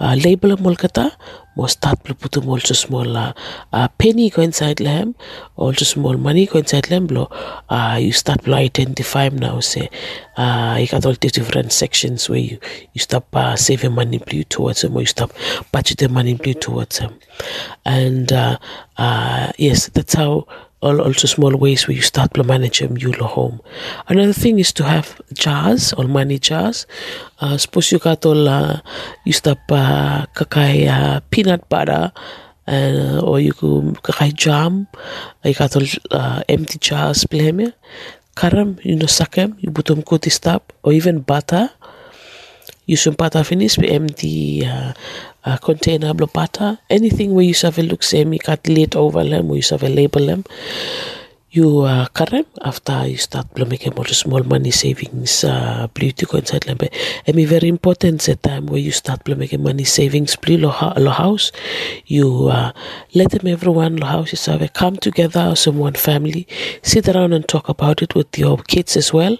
Uh, 0.00 0.14
label 0.24 0.56
them 0.56 0.66
all 0.66 0.76
kata. 0.76 1.12
Mo 1.56 1.66
start 1.66 2.02
below 2.02 2.16
put 2.18 2.32
them 2.32 2.48
also 2.48 2.72
small 2.72 3.16
uh, 3.18 3.34
uh, 3.70 3.86
penny 3.98 4.30
go 4.30 4.40
inside 4.40 4.78
them. 4.78 5.14
Also 5.56 5.84
small 5.84 6.16
money 6.16 6.46
go 6.46 6.58
inside 6.58 6.84
them 6.84 7.06
below. 7.06 7.28
Uh, 7.68 7.98
you 8.00 8.12
start 8.12 8.42
below 8.44 8.56
identify 8.56 9.28
now. 9.28 9.60
Say 9.60 9.90
uh, 10.38 10.78
you 10.80 10.86
got 10.86 11.04
all 11.04 11.12
the 11.12 11.28
different 11.28 11.72
sections 11.72 12.30
where 12.30 12.38
you 12.38 12.58
you 12.94 13.00
stop 13.00 13.26
uh, 13.36 13.56
saving 13.56 13.92
money 13.92 14.16
blue 14.18 14.44
towards 14.44 14.80
them 14.80 14.96
or 14.96 15.00
you 15.00 15.06
stop 15.06 15.32
budgeting 15.74 16.10
money 16.10 16.32
blue 16.34 16.54
towards 16.54 16.98
them. 16.98 17.18
And 17.84 18.32
uh, 18.32 18.56
uh, 18.96 19.52
yes, 19.58 19.88
that's 19.88 20.14
how 20.14 20.46
all 20.80 21.00
also 21.00 21.26
small 21.26 21.54
ways 21.56 21.86
where 21.86 21.96
you 21.96 22.02
start 22.02 22.34
to 22.34 22.42
manage 22.42 22.80
your 22.80 23.12
home. 23.24 23.60
Another 24.08 24.32
thing 24.32 24.58
is 24.58 24.72
to 24.74 24.84
have 24.84 25.20
jars 25.32 25.92
or 25.92 26.04
money 26.04 26.38
jars. 26.38 26.86
Uh, 27.40 27.56
suppose 27.56 27.92
you 27.92 27.98
got 27.98 28.24
all 28.24 28.48
uh, 28.48 28.80
you 29.24 29.32
stop 29.32 29.58
uh, 29.70 30.26
kakai 30.34 30.88
uh, 30.88 31.20
peanut 31.30 31.68
butter. 31.68 32.12
Uh, 32.68 33.18
or 33.24 33.40
you 33.40 33.50
go 33.52 33.82
kakai 34.04 34.32
jam, 34.32 34.86
you 35.42 35.54
got 35.54 35.74
all 35.74 35.82
uh, 36.12 36.40
empty 36.48 36.78
jars, 36.78 37.24
blame 37.24 37.72
Karam, 38.36 38.78
you 38.82 38.94
know, 38.94 39.06
sakem, 39.06 39.56
you 39.60 39.70
put 39.70 39.86
them 39.86 40.02
kuti 40.02 40.30
stop, 40.30 40.72
or 40.84 40.92
even 40.92 41.20
butter. 41.20 41.68
You 42.90 42.96
some 42.96 43.14
butter 43.14 43.44
finish 43.44 43.78
empty 43.78 44.66
uh, 44.66 44.94
uh, 45.44 45.56
container 45.58 46.12
butter. 46.26 46.80
Anything 46.90 47.34
where 47.34 47.44
you 47.44 47.54
have 47.62 47.78
a 47.78 47.84
look 47.86 48.02
same, 48.02 48.32
you 48.32 48.40
cut 48.40 48.66
lid 48.66 48.96
over 48.96 49.22
them, 49.22 49.46
where 49.46 49.58
you 49.58 49.64
have 49.70 49.84
a 49.84 49.88
label 49.88 50.26
them. 50.26 50.42
You 51.52 51.80
uh, 51.80 52.06
cut 52.14 52.32
after 52.62 53.08
you 53.08 53.16
start 53.16 53.56
to 53.56 53.64
make 53.64 53.84
more 53.96 54.06
small 54.06 54.44
money 54.44 54.70
savings 54.70 55.42
uh, 55.42 55.88
blue 55.92 56.12
to 56.12 56.36
inside. 56.36 56.64
But 56.78 56.94
I 57.26 57.32
mean, 57.32 57.48
very 57.48 57.66
important 57.66 58.28
at 58.28 58.44
time 58.44 58.66
where 58.66 58.78
you 58.78 58.92
start 58.92 59.24
to 59.24 59.34
make 59.34 59.58
money 59.58 59.82
savings 59.82 60.36
blue 60.36 60.58
lo, 60.58 60.72
lo 60.96 61.10
house. 61.10 61.50
You 62.06 62.46
uh, 62.46 62.70
let 63.16 63.32
them 63.32 63.48
everyone 63.48 63.96
lo 63.96 64.06
house 64.06 64.32
is 64.32 64.46
have 64.46 64.72
come 64.74 64.96
together 64.96 65.40
as 65.40 65.66
one 65.66 65.94
family, 65.94 66.46
sit 66.82 67.08
around 67.08 67.32
and 67.32 67.48
talk 67.48 67.68
about 67.68 68.00
it 68.00 68.14
with 68.14 68.38
your 68.38 68.58
kids 68.58 68.96
as 68.96 69.12
well, 69.12 69.36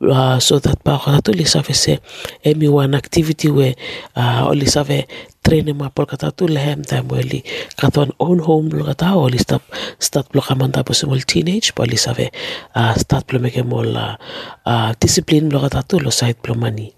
uh, 0.00 0.38
so 0.38 0.60
that 0.60 0.82
pakatu 0.82 1.34
lisave 1.34 1.74
say 1.74 1.98
emi 2.42 2.70
one 2.70 2.94
activity 2.94 3.50
where 3.50 3.74
uh, 4.16 4.48
only 4.48 4.64
save 4.64 5.06
train 5.50 5.66
ma 5.74 5.90
por 5.90 6.06
kata 6.06 6.30
tu 6.30 6.46
lehem 6.46 6.86
time 6.86 7.10
weli 7.10 7.42
katon 7.80 8.14
own 8.22 8.38
home 8.38 8.70
lo 8.70 8.86
kata 8.90 9.18
oli 9.18 9.38
stop 9.38 9.62
start 9.98 10.30
lo 10.34 10.40
kamanda 10.48 10.86
po 10.86 10.94
small 10.94 11.22
teenage 11.26 11.74
poli 11.74 11.98
save 11.98 12.30
uh, 12.78 12.94
start 12.94 13.26
lo 13.34 13.38
make 13.42 13.62
mol 13.66 13.90
uh, 13.98 14.90
discipline 15.02 15.50
lo 15.50 15.58
kata 15.66 15.82
tu 15.82 15.98
lo 15.98 16.10
side 16.14 16.38
lo 16.46 16.54
money 16.54 16.94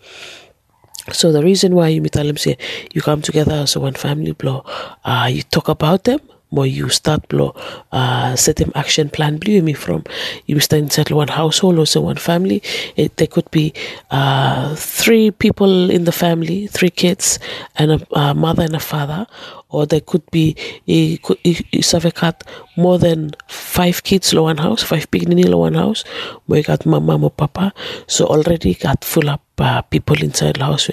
so 1.11 1.33
the 1.33 1.43
reason 1.43 1.75
why 1.75 1.89
you 1.89 2.03
them 2.03 2.37
say 2.37 2.55
you 2.93 3.01
come 3.01 3.23
together 3.23 3.67
as 3.67 3.77
one 3.77 3.95
family 3.95 4.33
blow, 4.33 4.63
uh, 5.05 5.27
you 5.27 5.43
talk 5.43 5.67
about 5.69 6.05
them, 6.05 6.21
or 6.53 6.67
you 6.67 6.89
start 6.89 7.27
blow, 7.29 7.55
uh, 7.93 8.37
set 8.37 8.57
them 8.57 8.73
action 8.75 9.09
plan 9.09 9.39
blue 9.39 9.63
me 9.63 9.73
from 9.73 10.05
you 10.47 10.61
start 10.61 10.83
inside 10.83 11.11
one 11.11 11.29
household 11.29 11.79
or 11.79 11.87
so 11.87 12.01
one 12.03 12.17
family. 12.17 12.63
It, 12.97 13.17
there 13.17 13.27
could 13.27 13.51
be 13.51 13.73
uh, 14.11 14.75
three 14.77 15.31
people 15.31 15.91
in 15.91 16.05
the 16.05 16.13
family, 16.13 16.67
three 16.67 16.91
kids 16.91 17.39
and 17.77 17.93
a, 17.93 18.19
a 18.19 18.35
mother 18.35 18.63
and 18.63 18.77
a 18.77 18.81
father, 18.81 19.27
or 19.73 19.87
there 19.87 20.01
could 20.01 20.23
be 20.31 20.55
a, 20.87 21.19
a, 21.45 22.11
cut 22.13 22.45
more 22.77 22.99
than 22.99 23.33
five 23.49 24.03
kids 24.03 24.33
in 24.33 24.41
one 24.43 24.59
house, 24.59 24.83
five 24.83 25.11
big 25.11 25.29
in 25.31 25.57
one 25.57 25.75
house. 25.75 26.05
We 26.47 26.63
got 26.63 26.87
mama 26.87 27.19
or 27.19 27.31
papa, 27.31 27.73
so 28.07 28.27
already 28.27 28.75
got 28.75 29.05
full 29.05 29.29
up 29.29 29.43
uh, 29.59 29.83
people 29.83 30.23
inside 30.23 30.57
the 30.57 30.65
house. 30.65 30.91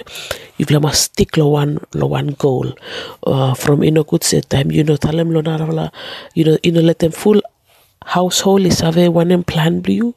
If 0.58 0.70
You 0.70 0.80
must 0.80 1.02
stick 1.02 1.36
lo 1.36 1.48
one 1.48 1.78
lo 1.94 2.06
one 2.06 2.28
goal. 2.28 2.72
Uh, 3.26 3.54
from 3.54 3.84
you 3.84 3.90
know 3.90 4.04
good 4.04 4.24
set 4.24 4.50
time, 4.50 4.70
you 4.70 4.82
know 4.82 4.96
tell 4.96 5.12
them 5.12 5.32
lo 5.32 5.42
you 6.34 6.44
know 6.44 6.58
you 6.62 6.72
know 6.72 6.80
let 6.80 6.98
them 6.98 7.12
full 7.12 7.40
household 8.04 8.62
is 8.62 8.80
have 8.80 8.96
one 9.12 9.42
plan 9.44 9.80
blue 9.80 10.14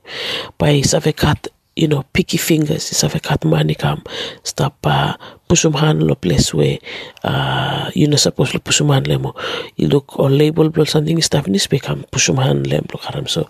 by 0.58 0.82
have 0.92 1.16
cut 1.16 1.48
you 1.76 1.88
know 1.88 2.04
picky 2.14 2.38
fingers 2.38 2.92
is 2.92 3.02
have 3.02 3.20
cut 3.22 3.44
money 3.46 3.76
come 3.76 4.04
stop 4.44 4.76
uh, 4.86 5.16
push 5.48 5.66
um 5.66 5.74
hand 5.74 6.04
lo 6.04 6.16
place 6.16 6.54
where 6.54 6.78
uh, 7.24 7.90
you 7.94 8.08
know 8.08 8.18
supposed 8.18 8.52
to 8.52 8.60
push 8.60 8.82
um 8.82 8.90
hand 8.90 9.08
lemo 9.08 9.36
you 9.76 9.88
look 9.88 10.18
or 10.20 10.30
label 10.30 10.70
or 10.76 10.86
something 10.86 11.22
stuff 11.22 11.48
in 11.48 11.54
this 11.54 11.68
become 11.68 12.04
push 12.12 12.30
um 12.30 12.38
hand 12.38 12.68
lem 12.68 12.86
lo 12.94 13.00
karam 13.00 13.28
so 13.28 13.48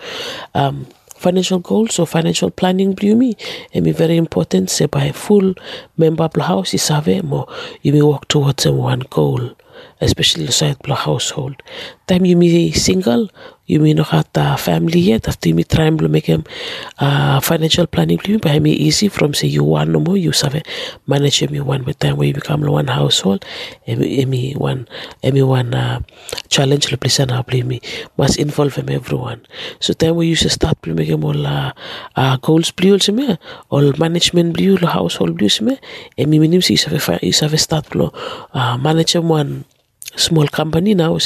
um 0.53 0.88
financial 1.15 1.59
goals 1.59 1.99
or 1.99 2.07
financial 2.07 2.51
planning 2.51 2.93
blue 2.93 3.15
me 3.15 3.36
and 3.74 3.86
be 3.86 3.91
very 3.91 4.17
important 4.17 4.69
say 4.69 4.86
by 4.86 5.11
full 5.11 5.53
member 5.97 6.28
the 6.34 6.43
house 6.43 6.74
is 6.74 6.88
have 6.88 7.24
more 7.24 7.47
you 7.82 7.93
may 7.93 8.01
work 8.01 8.28
towards 8.28 8.65
one 8.65 8.99
goal 9.09 9.51
especially 10.01 10.43
the 10.43 10.47
inside 10.47 10.78
the 10.84 10.95
household. 10.95 11.61
Time 12.07 12.26
you 12.26 12.36
may 12.36 12.71
single 12.71 13.30
you 13.66 13.93
not 13.93 14.07
have 14.07 14.28
the 14.34 14.55
family 14.57 14.99
yet 14.99 15.28
after 15.28 15.49
you 15.49 15.55
may 15.55 15.64
try 15.64 15.89
make 15.89 16.26
them 16.26 16.43
uh, 16.99 17.39
financial 17.39 17.88
planning 17.88 18.20
but 18.41 18.61
me 18.61 18.72
easy 18.72 19.07
from 19.07 19.34
say 19.34 19.47
you 19.47 19.64
one 19.64 19.91
no 19.91 19.99
more 19.99 20.18
you 20.18 20.32
have 20.32 20.61
manage 21.07 21.49
me 21.49 21.59
one 21.59 21.84
with 21.86 21.99
time 21.99 22.18
where 22.18 22.28
you 22.28 22.34
become 22.34 22.61
one 22.61 22.88
household. 22.88 23.45
Me 23.88 24.53
one 24.53 24.88
me 25.24 25.41
one 25.41 25.74
uh, 25.74 25.99
challenge 26.49 26.91
le 26.91 26.97
place 26.97 27.20
na 27.20 27.41
play 27.41 27.64
me 27.64 27.82
must 28.18 28.38
involve 28.38 28.76
them 28.76 28.89
everyone. 28.89 29.45
So 29.80 29.93
time 29.93 30.22
you 30.22 30.36
should 30.36 30.51
start 30.51 30.82
play 30.82 30.93
make 30.93 31.09
them 31.09 31.24
all 31.24 31.45
uh, 31.45 31.72
uh, 32.16 32.38
goals 32.38 32.72
blue 32.72 32.93
also 32.93 33.11
me? 33.11 33.38
All 33.70 33.93
management 33.97 34.53
blue 34.53 34.78
lo 34.78 34.88
household 34.88 35.38
blue 35.38 35.49
me? 35.61 35.80
And 36.18 36.30
me 36.30 36.39
minim 36.39 36.61
si 36.61 36.74
you 36.76 37.34
have 37.41 37.59
start 37.59 37.95
lo 37.95 38.11
uh, 38.53 38.78
manage 38.78 39.14
them 39.14 39.30
one 39.30 39.66
small 40.16 40.47
company. 40.47 40.93
Now 40.93 41.18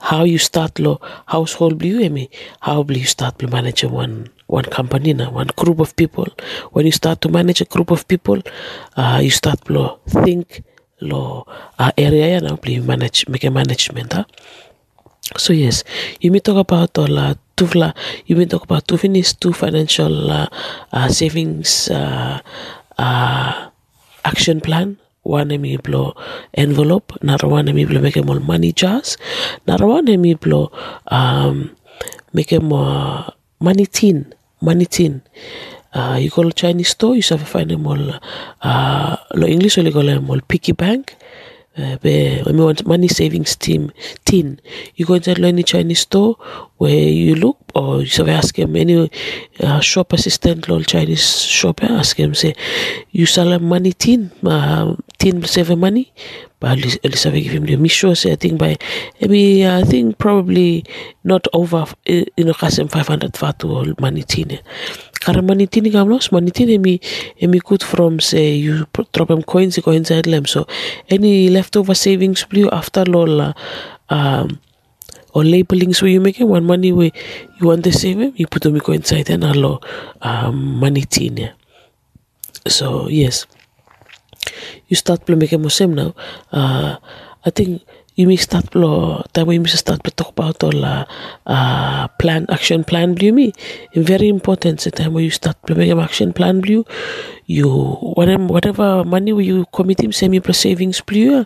how 0.00 0.24
you 0.24 0.38
start 0.38 0.78
lo 0.78 1.00
household 1.26 1.78
blue 1.78 2.08
me? 2.10 2.30
How 2.60 2.80
will 2.80 2.96
you 2.96 3.06
start 3.06 3.38
to 3.40 3.48
manage 3.48 3.84
one 3.84 4.28
one 4.46 4.64
company 4.64 5.12
now 5.12 5.30
one 5.30 5.50
group 5.56 5.80
of 5.80 5.96
people? 5.96 6.28
When 6.72 6.86
you 6.86 6.92
start 6.92 7.20
to 7.22 7.28
manage 7.28 7.60
a 7.60 7.64
group 7.66 7.90
of 7.90 8.06
people 8.08 8.42
uh, 8.96 9.20
you 9.22 9.30
start 9.30 9.68
lo 9.70 10.00
think 10.24 10.62
lo 11.00 11.46
uh, 11.78 11.92
area 11.98 12.40
now 12.40 12.58
you 12.64 12.82
manage 12.82 13.28
make 13.28 13.44
a 13.44 13.50
management 13.50 14.12
huh? 14.12 14.24
so 15.36 15.52
yes 15.52 15.84
you 16.20 16.30
may 16.30 16.38
talk 16.38 16.56
about 16.56 16.96
all 16.98 17.18
uh, 17.18 17.34
two 17.56 17.66
fla- 17.66 17.94
you 18.26 18.36
may 18.36 18.46
talk 18.46 18.64
about 18.64 18.86
two 18.86 18.96
finish 18.96 19.32
two 19.34 19.52
financial 19.52 20.30
uh, 20.30 20.46
uh, 20.92 21.08
savings 21.08 21.90
uh, 21.90 22.38
uh, 22.98 23.68
action 24.24 24.60
plan 24.60 24.96
one 25.22 25.48
emi 25.50 25.80
blow 25.82 26.14
envelope 26.54 27.12
another 27.22 27.48
one 27.48 27.66
emi 27.66 27.86
blow 27.86 28.00
make 28.00 28.22
more 28.24 28.40
money 28.40 28.72
jars 28.72 29.16
another 29.66 29.86
one 29.86 30.06
emi 30.06 30.38
blow 30.38 30.70
um, 31.08 31.70
make 32.32 32.52
more 32.60 33.32
money 33.60 33.86
tin 33.86 34.34
money 34.60 34.86
tin. 34.86 35.22
Uh, 35.92 36.16
you 36.18 36.30
go 36.30 36.42
to 36.42 36.52
Chinese 36.52 36.88
store 36.88 37.14
you 37.14 37.22
have 37.28 37.46
find 37.46 37.70
them 37.70 37.86
all 37.86 38.20
uh, 38.62 39.16
lo 39.34 39.46
English 39.46 39.76
only 39.76 39.92
call 39.92 40.04
them 40.04 40.30
all 40.30 40.40
piggy 40.40 40.72
bank 40.72 41.16
uh, 41.76 41.96
be 41.98 42.40
when 42.44 42.56
we 42.56 42.64
want 42.64 42.86
money 42.86 43.08
savings 43.08 43.56
team 43.56 43.90
tin. 44.24 44.60
You 44.94 45.04
go 45.06 45.14
inside 45.14 45.40
any 45.40 45.62
Chinese 45.62 46.00
store 46.00 46.36
where 46.78 46.94
you 46.94 47.34
look 47.34 47.58
or 47.74 48.02
you 48.02 48.10
have 48.24 48.28
ask 48.28 48.58
him 48.58 48.76
any 48.76 49.10
uh, 49.60 49.80
shop 49.80 50.12
assistant 50.12 50.68
or 50.70 50.82
Chinese 50.82 51.42
shop 51.42 51.82
ask 51.82 52.18
him 52.18 52.34
say 52.34 52.54
you 53.10 53.26
sell 53.26 53.52
a 53.52 53.58
money 53.58 53.92
tin 53.92 54.30
uh, 54.46 54.94
tin 55.22 55.42
save 55.46 55.78
money. 55.78 56.12
But 56.58 56.78
least 56.78 56.98
give 57.02 57.52
him 57.52 57.66
the 57.66 57.76
me 57.76 57.88
say 57.88 58.32
I 58.32 58.36
think 58.36 58.58
by 58.58 58.76
maybe 59.20 59.66
I 59.66 59.82
think 59.82 60.18
probably 60.18 60.84
not 61.24 61.46
over 61.52 61.78
uh, 61.78 62.24
you 62.36 62.44
know 62.44 62.52
kasem 62.52 62.90
500 62.90 63.36
fatu 63.36 63.70
or 63.70 63.86
money 64.00 64.22
tin. 64.22 64.58
Karena 65.22 65.42
money 65.42 65.66
tin 65.66 65.90
kam 65.90 66.08
los 66.08 66.30
money 66.32 66.50
tin 66.50 66.68
emi 66.68 66.98
emi 67.40 67.62
good 67.62 67.82
from 67.82 68.18
say 68.20 68.54
you 68.54 68.86
drop 69.12 69.28
them 69.28 69.42
coins 69.42 69.78
go 69.78 69.92
inside 69.92 70.24
them. 70.24 70.46
So 70.46 70.66
any 71.08 71.48
leftover 71.50 71.94
savings 71.94 72.44
blue 72.44 72.68
after 72.70 73.04
lol 73.04 73.40
uh, 73.40 73.52
um 74.10 74.58
or 75.34 75.44
labelings 75.44 76.02
where 76.02 76.10
you 76.10 76.20
make 76.20 76.40
it? 76.40 76.44
One 76.44 76.64
money 76.66 76.92
where 76.92 77.10
you 77.60 77.66
want 77.66 77.84
to 77.84 77.92
save 77.92 78.20
it 78.20 78.34
you 78.36 78.46
put 78.46 78.62
them 78.62 78.78
go 78.78 78.92
inside 78.92 79.30
and 79.30 79.44
allow 79.44 79.80
um, 80.20 80.78
money 80.78 81.02
tin. 81.02 81.50
So 82.66 83.08
yes 83.08 83.46
you 84.88 84.96
start 84.96 85.26
to 85.26 85.36
make 85.36 85.52
same 85.70 85.94
now. 85.94 86.14
Uh, 86.52 86.96
I 87.44 87.50
think 87.50 87.82
you 88.14 88.26
may 88.26 88.36
start 88.36 88.70
blo 88.70 89.24
time 89.32 89.48
may 89.48 89.64
start 89.64 90.04
to 90.04 90.10
talk 90.10 90.36
about 90.36 90.62
all 90.62 90.84
uh, 90.84 91.04
uh, 91.46 92.08
plan 92.20 92.44
action 92.50 92.84
plan 92.84 93.14
blue 93.14 93.32
me 93.32 93.52
very 93.96 94.28
important 94.28 94.80
the 94.80 94.90
time 94.90 95.16
you 95.16 95.30
start 95.30 95.56
to 95.66 95.74
make 95.74 95.90
action 95.90 96.32
plan 96.32 96.60
blue 96.60 96.84
you 97.46 97.68
whatever 98.18 98.44
whatever 98.44 99.04
money 99.04 99.32
you 99.42 99.64
commit 99.72 100.00
him 100.00 100.12
semi 100.12 100.40
plus 100.40 100.58
savings 100.58 101.00
blue 101.00 101.44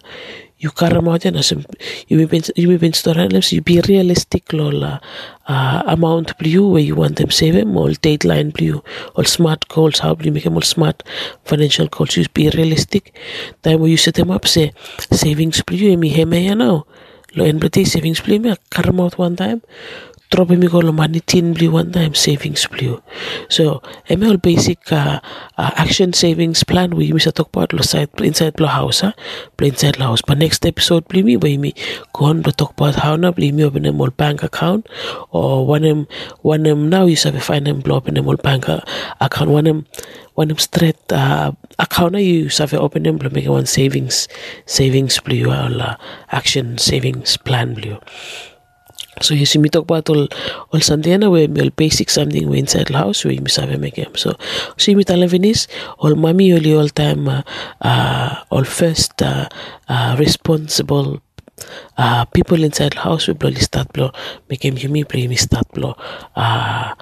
you 0.59 0.71
and 0.81 1.37
as 1.37 1.53
you 2.09 2.27
be 2.27 2.41
you 2.57 2.79
be 2.79 2.93
store 2.93 3.15
you 3.15 3.61
be 3.61 3.81
realistic 3.83 4.53
lola. 4.53 5.01
Uh, 5.49 5.83
amount 5.87 6.37
blue 6.39 6.69
where 6.69 6.83
you 6.83 6.95
want 6.95 7.17
them 7.17 7.31
save 7.31 7.55
them 7.55 7.77
all 7.77 7.93
deadline 8.03 8.51
blue 8.51 8.83
all 9.15 9.25
smart 9.25 9.69
goals 9.69 10.01
how 10.01 10.17
you 10.21 10.33
make 10.33 10.45
them 10.45 10.55
all 10.55 10.63
smart 10.63 11.03
financial 11.45 11.87
goals. 11.87 12.17
You 12.17 12.25
be 12.33 12.51
realistic. 12.51 13.15
Time 13.63 13.81
where 13.81 13.91
you 13.91 13.97
set 13.97 14.15
them 14.15 14.31
up 14.31 14.47
say 14.47 14.73
savings 15.13 15.63
blue 15.63 15.97
me 15.97 16.11
heme 16.11 16.45
ya 16.47 16.55
now 16.55 16.87
lo 17.35 17.45
en 17.45 17.59
brete 17.59 17.87
savings 17.87 18.21
blue 18.21 18.39
me 18.39 18.55
carry 18.71 18.99
out 18.99 19.19
one 19.19 19.37
time 19.37 19.61
lo 20.35 20.93
money 20.93 21.21
tin 21.21 21.53
blue 21.53 21.71
one 21.71 21.93
time. 21.93 22.15
Savings 22.15 22.67
blue 22.67 23.03
so 23.49 23.83
all 24.11 24.37
basic 24.37 24.93
uh, 24.93 25.21
uh, 25.59 25.71
action 25.77 26.13
savings 26.13 26.65
plan 26.65 26.91
we 26.97 27.13
misa 27.13 27.33
talk 27.33 27.49
about 27.49 27.73
lo 27.73 27.83
side 27.83 28.11
inside 28.21 28.59
lo 28.61 28.67
house 28.67 29.03
play 29.57 29.69
inside 29.69 29.97
house. 29.97 30.23
But 30.23 30.39
next 30.39 30.65
episode 30.67 31.09
blue 31.09 31.23
me 31.23 31.37
we 31.37 31.57
me 31.57 31.75
go 32.13 32.27
on 32.27 32.43
to 32.43 32.53
talk 32.53 32.73
about 32.73 32.97
how 32.97 33.17
na 33.17 33.31
blue 33.31 33.53
me 33.53 33.65
open 33.65 33.83
them 33.83 34.01
all 34.01 34.11
bank 34.11 34.43
account 34.43 34.89
or 35.31 35.67
one 35.67 35.83
them 35.83 36.07
one 36.43 36.63
them 36.63 36.89
now 36.89 37.07
you 37.07 37.17
have 37.17 37.35
a 37.35 37.41
find 37.41 37.67
them 37.67 37.81
blow 37.81 37.97
open 37.97 38.15
them 38.15 38.27
all 38.29 38.37
bank 38.37 38.69
uh, 38.69 38.81
account. 39.21 39.51
One 39.51 39.65
them 39.65 39.87
one 40.35 40.49
them 40.49 40.59
straight 40.59 41.01
uh, 41.13 41.53
account 41.79 42.13
na 42.13 42.19
you 42.19 42.49
have 42.59 42.75
open 42.75 43.03
them 43.05 43.17
blow 43.19 43.31
make 43.31 43.49
one 43.49 43.67
savings 43.67 44.29
savings 44.65 45.19
blue 45.21 45.51
uh, 45.51 45.97
action 46.31 46.79
savings 46.79 47.37
plan 47.37 47.75
blue 47.75 47.99
So 49.23 49.33
yes, 49.35 49.57
we 49.57 49.69
talk 49.69 49.85
about 49.85 50.11
all 50.11 50.29
something 50.81 51.21
na 51.21 51.31
we 51.31 51.49
all 51.49 51.71
basic 51.73 52.11
something 52.11 52.49
we 52.49 52.59
inside 52.59 52.89
the 52.89 52.99
house 52.99 53.25
we 53.25 53.39
miss 53.41 53.57
have 53.57 53.73
make 53.81 53.97
them. 53.97 54.13
So 54.15 54.37
so 54.77 54.93
we 54.93 55.05
tell 55.05 55.27
Venice 55.27 55.69
all 55.99 56.15
mommy 56.15 56.53
all 56.53 56.67
all 56.79 56.89
time 56.89 57.29
uh, 57.29 57.43
uh, 57.81 58.45
all 58.51 58.65
first 58.65 59.23
uh, 59.23 59.49
uh, 59.89 60.17
responsible 60.19 61.23
uh, 61.97 62.25
people 62.27 62.63
inside 62.63 62.93
the 62.93 63.01
house 63.01 63.27
we 63.27 63.35
blow 63.35 63.51
start 63.53 63.93
blow 63.93 64.11
make 64.51 64.65
him 64.65 64.77
you 64.77 64.89
me 64.89 65.05
play 65.05 65.27
me 65.27 65.37
start 65.37 65.67
blow 65.73 65.97
uh, 66.37 66.93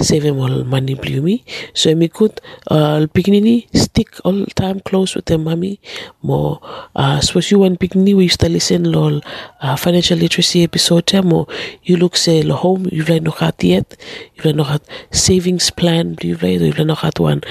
save 0.00 0.24
him 0.24 0.38
all 0.38 0.64
money 0.64 0.94
blue 0.94 1.22
me. 1.22 1.44
So 1.74 1.94
me 1.94 2.08
could 2.08 2.40
uh, 2.68 3.06
beginning 3.06 3.64
stick 3.74 4.18
all 4.24 4.44
time 4.46 4.80
close 4.80 5.14
with 5.14 5.26
their 5.26 5.38
mommy 5.38 5.80
more 6.22 6.60
uh, 6.96 7.20
you 7.48 7.58
want 7.58 7.78
beginning 7.78 8.16
we 8.16 8.24
used 8.24 8.40
to 8.40 8.48
listen 8.48 8.90
lol 8.90 9.20
uh, 9.60 9.76
financial 9.76 10.18
literacy 10.18 10.64
episode 10.64 11.12
more 11.24 11.46
you 11.82 11.96
look 11.96 12.16
say 12.16 12.42
lo 12.42 12.56
home 12.56 12.88
you 12.90 13.04
like 13.04 13.22
nog 13.22 13.38
had 13.38 13.62
yet. 13.62 13.96
You 14.34 14.44
like 14.44 14.56
nog 14.56 14.68
had 14.68 14.82
savings 15.10 15.70
plan 15.70 16.16
you 16.20 16.34
like 16.36 16.60
you 16.60 16.72
like 16.72 16.86
nog 16.86 17.18
one 17.18 17.42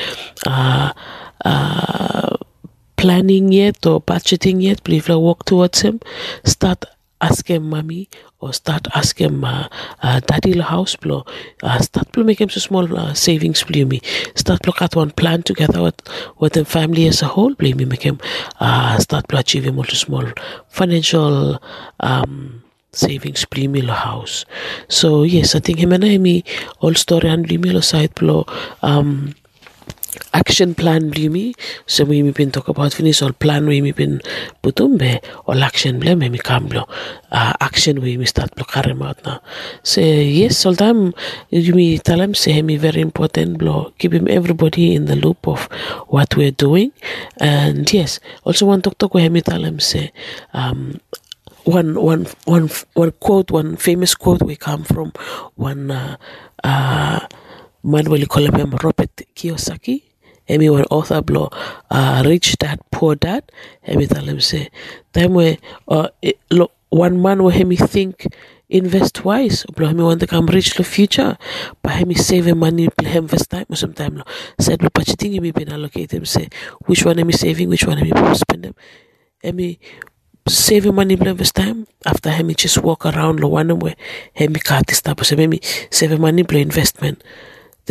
uh, 0.45 0.91
uh, 1.45 2.37
planning 2.95 3.51
yet 3.51 3.85
or 3.85 4.01
budgeting 4.01 4.61
yet 4.61 4.83
but 4.83 5.09
I 5.09 5.15
walk 5.15 5.45
towards 5.45 5.81
him. 5.81 5.99
Start 6.43 6.85
ask 7.21 7.47
him 7.47 7.69
mommy 7.69 8.09
or 8.39 8.53
start 8.53 8.87
ask 8.95 9.19
him 9.19 9.43
uh, 9.43 9.67
uh, 10.03 10.19
daddy 10.21 10.53
la 10.53 10.65
house 10.65 10.95
blow 10.95 11.25
uh, 11.63 11.79
start 11.79 12.11
blow 12.11 12.23
make 12.23 12.41
him 12.41 12.49
so 12.49 12.59
small 12.59 12.97
uh, 12.97 13.13
savings 13.13 13.63
blue 13.63 13.85
me 13.85 14.01
start 14.35 14.61
blow 14.63 14.73
cut 14.73 14.95
one 14.95 15.11
plan 15.11 15.43
together 15.43 15.81
with 15.81 16.01
with 16.39 16.53
the 16.53 16.65
family 16.65 17.07
as 17.07 17.21
a 17.21 17.27
whole 17.27 17.53
blame 17.53 17.77
me 17.77 17.85
make 17.85 18.03
him 18.03 18.19
uh, 18.59 18.97
start 18.97 19.27
blow 19.27 19.39
achieve 19.39 19.63
him 19.63 19.77
also 19.77 19.95
small 19.95 20.25
financial 20.69 21.61
um 21.99 22.63
savings 22.93 23.45
Blimilo 23.45 23.93
house. 23.93 24.45
So 24.89 25.23
yes, 25.23 25.55
I 25.55 25.59
think 25.59 25.79
him 25.79 25.93
and 25.93 26.03
I 26.03 26.17
me 26.17 26.43
all 26.81 26.93
story 26.93 27.29
and 27.29 27.47
Blimilo 27.47 27.83
side 27.83 28.13
blow 28.15 28.45
um 28.81 29.33
action 30.33 30.75
plan 30.75 31.09
blimi 31.11 31.53
so 31.85 32.03
we 32.03 32.21
mi 32.21 32.31
pin 32.31 32.51
talk 32.51 32.67
about 32.67 32.93
finish 32.93 33.21
all 33.21 33.31
plan 33.33 33.65
we 33.67 33.81
mi 33.81 33.93
pin 33.93 34.21
putumbe 34.63 35.23
all 35.47 35.63
action 35.63 35.99
blem 35.99 36.19
mi 36.19 36.37
kamblo 36.37 36.87
uh, 37.31 37.53
action 37.59 38.01
we 38.01 38.17
mi 38.17 38.25
start 38.25 38.53
blo 38.55 38.65
karem 38.65 39.01
out 39.01 39.23
now. 39.25 39.39
So 39.83 40.01
yes 40.01 40.65
all 40.65 40.75
time 40.75 41.13
you 41.49 41.97
tell 41.99 42.21
him 42.21 42.33
say 42.35 42.61
me 42.61 42.77
very 42.77 43.01
important 43.01 43.57
blo 43.57 43.93
keep 43.97 44.13
him 44.13 44.27
everybody 44.27 44.95
in 44.95 45.05
the 45.05 45.15
loop 45.15 45.47
of 45.47 45.67
what 46.07 46.35
we're 46.35 46.51
doing. 46.51 46.91
And 47.39 47.91
yes 47.91 48.19
also 48.43 48.65
one 48.65 48.81
talk 48.81 48.97
talk 48.97 49.13
we 49.13 49.27
mi 49.29 49.41
tell 49.41 49.63
him 49.63 49.79
say 49.79 50.11
um 50.53 50.99
one 51.63 52.01
one 52.01 52.27
one 52.45 52.69
one 52.93 53.11
quote 53.19 53.51
one 53.51 53.77
famous 53.77 54.15
quote 54.15 54.41
we 54.41 54.55
come 54.55 54.83
from 54.83 55.13
one 55.55 55.91
uh, 55.91 56.17
uh, 56.63 57.19
man 57.83 58.09
will 58.09 58.25
call 58.25 58.43
him 58.43 58.71
Robert 58.83 59.15
Kiyosaki 59.35 60.03
Emi 60.47 60.69
one 60.71 60.83
author 60.91 61.21
blow 61.21 61.49
uh, 61.89 62.23
rich 62.25 62.57
dad 62.57 62.79
poor 62.91 63.15
dad 63.15 63.43
Emi 63.87 64.05
him 64.27 64.39
say 64.41 64.69
time 65.13 65.33
where 65.33 65.57
uh, 65.87 66.07
lo, 66.49 66.71
one 66.89 67.21
man 67.21 67.41
will 67.43 67.49
him 67.49 67.71
think 67.75 68.27
invest 68.69 69.23
wise 69.25 69.65
him 69.77 69.97
want 69.97 70.19
to 70.19 70.27
come 70.27 70.45
rich 70.47 70.75
the 70.75 70.83
future 70.83 71.37
but 71.81 71.93
him 71.93 72.13
save 72.13 72.55
money 72.55 72.89
blow 72.97 73.09
him 73.09 73.23
invest 73.23 73.49
time 73.49 73.65
or 73.69 73.75
sometime 73.75 74.15
lo. 74.17 74.23
Said 74.59 74.81
lo 74.81 74.89
pachiting 74.89 75.33
him 75.33 75.51
been 75.51 75.71
allocate 75.71 76.11
him 76.11 76.25
say 76.25 76.49
which 76.85 77.05
one 77.05 77.19
am 77.19 77.31
saving 77.31 77.69
which 77.69 77.85
one 77.85 77.97
am 77.99 78.11
I 78.13 78.33
spend 78.33 78.63
them 78.63 78.75
Emi 79.43 79.79
saving 80.47 80.95
money 80.95 81.13
invest 81.13 81.55
time 81.55 81.87
after 82.05 82.29
him 82.29 82.53
just 82.55 82.79
walk 82.79 83.05
around 83.05 83.39
lo 83.39 83.47
one 83.47 83.77
way 83.79 83.95
him 84.33 84.53
cut 84.55 84.87
this 84.87 85.01
type 85.01 85.23
so 85.23 85.35
maybe 85.35 85.61
save 85.89 86.19
money 86.19 86.43
blow 86.43 86.59
investment 86.59 87.23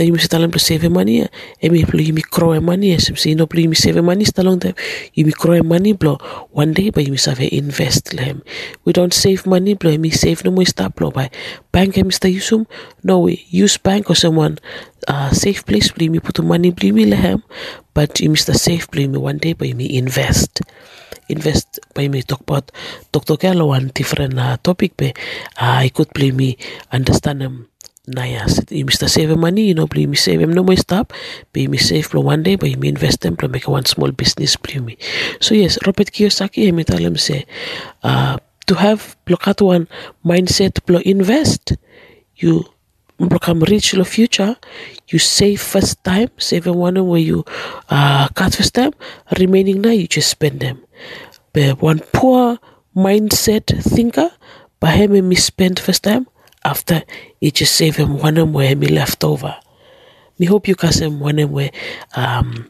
then 0.00 0.08
you 0.08 0.16
him 0.16 0.50
to 0.50 0.58
save 0.58 0.90
money 0.90 1.28
emi 1.60 1.84
blow 1.84 2.00
you 2.00 2.14
me 2.14 2.22
crow 2.22 2.58
money 2.58 2.96
you 2.96 3.34
know 3.34 3.44
blow 3.44 3.60
you 3.60 3.68
me 3.68 3.76
save 3.76 4.02
money 4.02 4.24
sta 4.24 4.40
long 4.42 4.58
time 4.58 4.74
you 5.12 5.26
me 5.26 5.32
crow 5.32 5.60
money 5.62 5.92
blow 5.92 6.16
one 6.52 6.72
day 6.72 6.88
but 6.88 7.04
you 7.04 7.12
must 7.12 7.26
have 7.26 7.40
invest 7.40 8.14
lem 8.14 8.40
we 8.86 8.94
don't 8.94 9.12
save 9.12 9.44
money 9.44 9.74
blow 9.74 9.94
me 9.98 10.08
save 10.08 10.42
no 10.42 10.50
more 10.50 10.64
stop 10.64 10.96
blow 10.96 11.10
by 11.10 11.28
bank 11.70 11.98
em 11.98 12.10
sta 12.10 12.32
use 12.32 12.50
um 12.56 12.66
no 13.04 13.18
we 13.18 13.44
use 13.50 13.76
bank 13.76 14.08
or 14.08 14.16
someone 14.16 14.56
uh, 15.08 15.30
safe 15.32 15.66
place 15.66 15.92
blow 15.92 16.08
me 16.08 16.18
put 16.18 16.40
money 16.40 16.70
blow 16.70 16.92
me 16.92 17.04
lehem 17.04 17.42
but 17.92 18.20
you 18.20 18.30
must 18.30 18.48
save 18.56 18.90
blow 18.90 19.06
me 19.06 19.18
one 19.18 19.36
day 19.36 19.54
you 19.60 19.74
me 19.74 19.98
invest. 19.98 20.62
Invest 21.28 21.78
by 21.94 22.08
me 22.08 22.22
talk 22.22 22.40
about 22.40 22.72
talk 23.12 23.24
talk 23.24 23.44
one 23.44 23.92
different 23.94 24.34
uh, 24.38 24.56
topic 24.64 24.96
be 24.96 25.14
uh, 25.60 25.78
I 25.84 25.88
could 25.94 26.10
play 26.10 26.32
me 26.32 26.58
understand 26.90 27.42
them 27.42 27.68
Naya, 28.10 28.46
you 28.70 28.84
must 28.84 29.08
save 29.08 29.36
money, 29.36 29.68
you 29.68 29.74
know, 29.74 29.86
play 29.86 30.06
me 30.06 30.16
save 30.16 30.40
him. 30.40 30.52
No 30.52 30.62
more 30.62 30.76
stop, 30.76 31.12
pay 31.52 31.66
me 31.66 31.78
save 31.78 32.06
for 32.06 32.20
one 32.20 32.42
day, 32.42 32.56
but 32.56 32.76
me 32.78 32.88
invest 32.88 33.20
them, 33.20 33.36
make 33.50 33.68
one 33.68 33.84
small 33.84 34.10
business, 34.12 34.56
play 34.56 34.80
me. 34.80 34.98
So 35.40 35.54
yes, 35.54 35.78
Robert 35.86 36.12
Kiyosaki, 36.12 36.76
he 36.76 36.84
tell 36.84 36.98
him 36.98 37.16
say, 37.16 37.46
uh, 38.02 38.38
to 38.66 38.74
have 38.74 39.16
block 39.24 39.46
one 39.60 39.88
mindset, 40.24 40.84
blow 40.86 41.00
invest, 41.00 41.72
you 42.36 42.64
become 43.28 43.60
rich 43.60 43.92
in 43.92 43.98
the 43.98 44.04
future, 44.04 44.56
you 45.08 45.18
save 45.18 45.60
first 45.60 46.02
time, 46.04 46.30
save 46.38 46.66
one 46.66 47.06
where 47.06 47.20
you 47.20 47.44
uh, 47.90 48.28
cut 48.28 48.54
first 48.54 48.74
time, 48.74 48.92
remaining 49.38 49.80
now 49.80 49.90
you 49.90 50.06
just 50.06 50.30
spend 50.30 50.60
them. 50.60 50.84
But 51.52 51.82
one 51.82 52.00
poor 52.12 52.58
mindset 52.96 53.82
thinker, 53.82 54.30
but 54.78 54.94
him 54.94 55.28
me 55.28 55.34
spend 55.34 55.78
first 55.78 56.04
time, 56.04 56.26
after 56.64 57.02
just 57.52 57.74
save 57.74 57.96
him 57.96 58.18
one 58.18 58.36
of 58.38 58.50
where 58.50 58.76
me 58.76 58.88
left 58.88 59.24
over. 59.24 59.54
Me 60.38 60.46
hope 60.46 60.68
you 60.68 60.74
can 60.74 60.92
him 60.92 61.20
one 61.20 61.38
of 61.38 61.50
where 61.50 61.70
um 62.16 62.68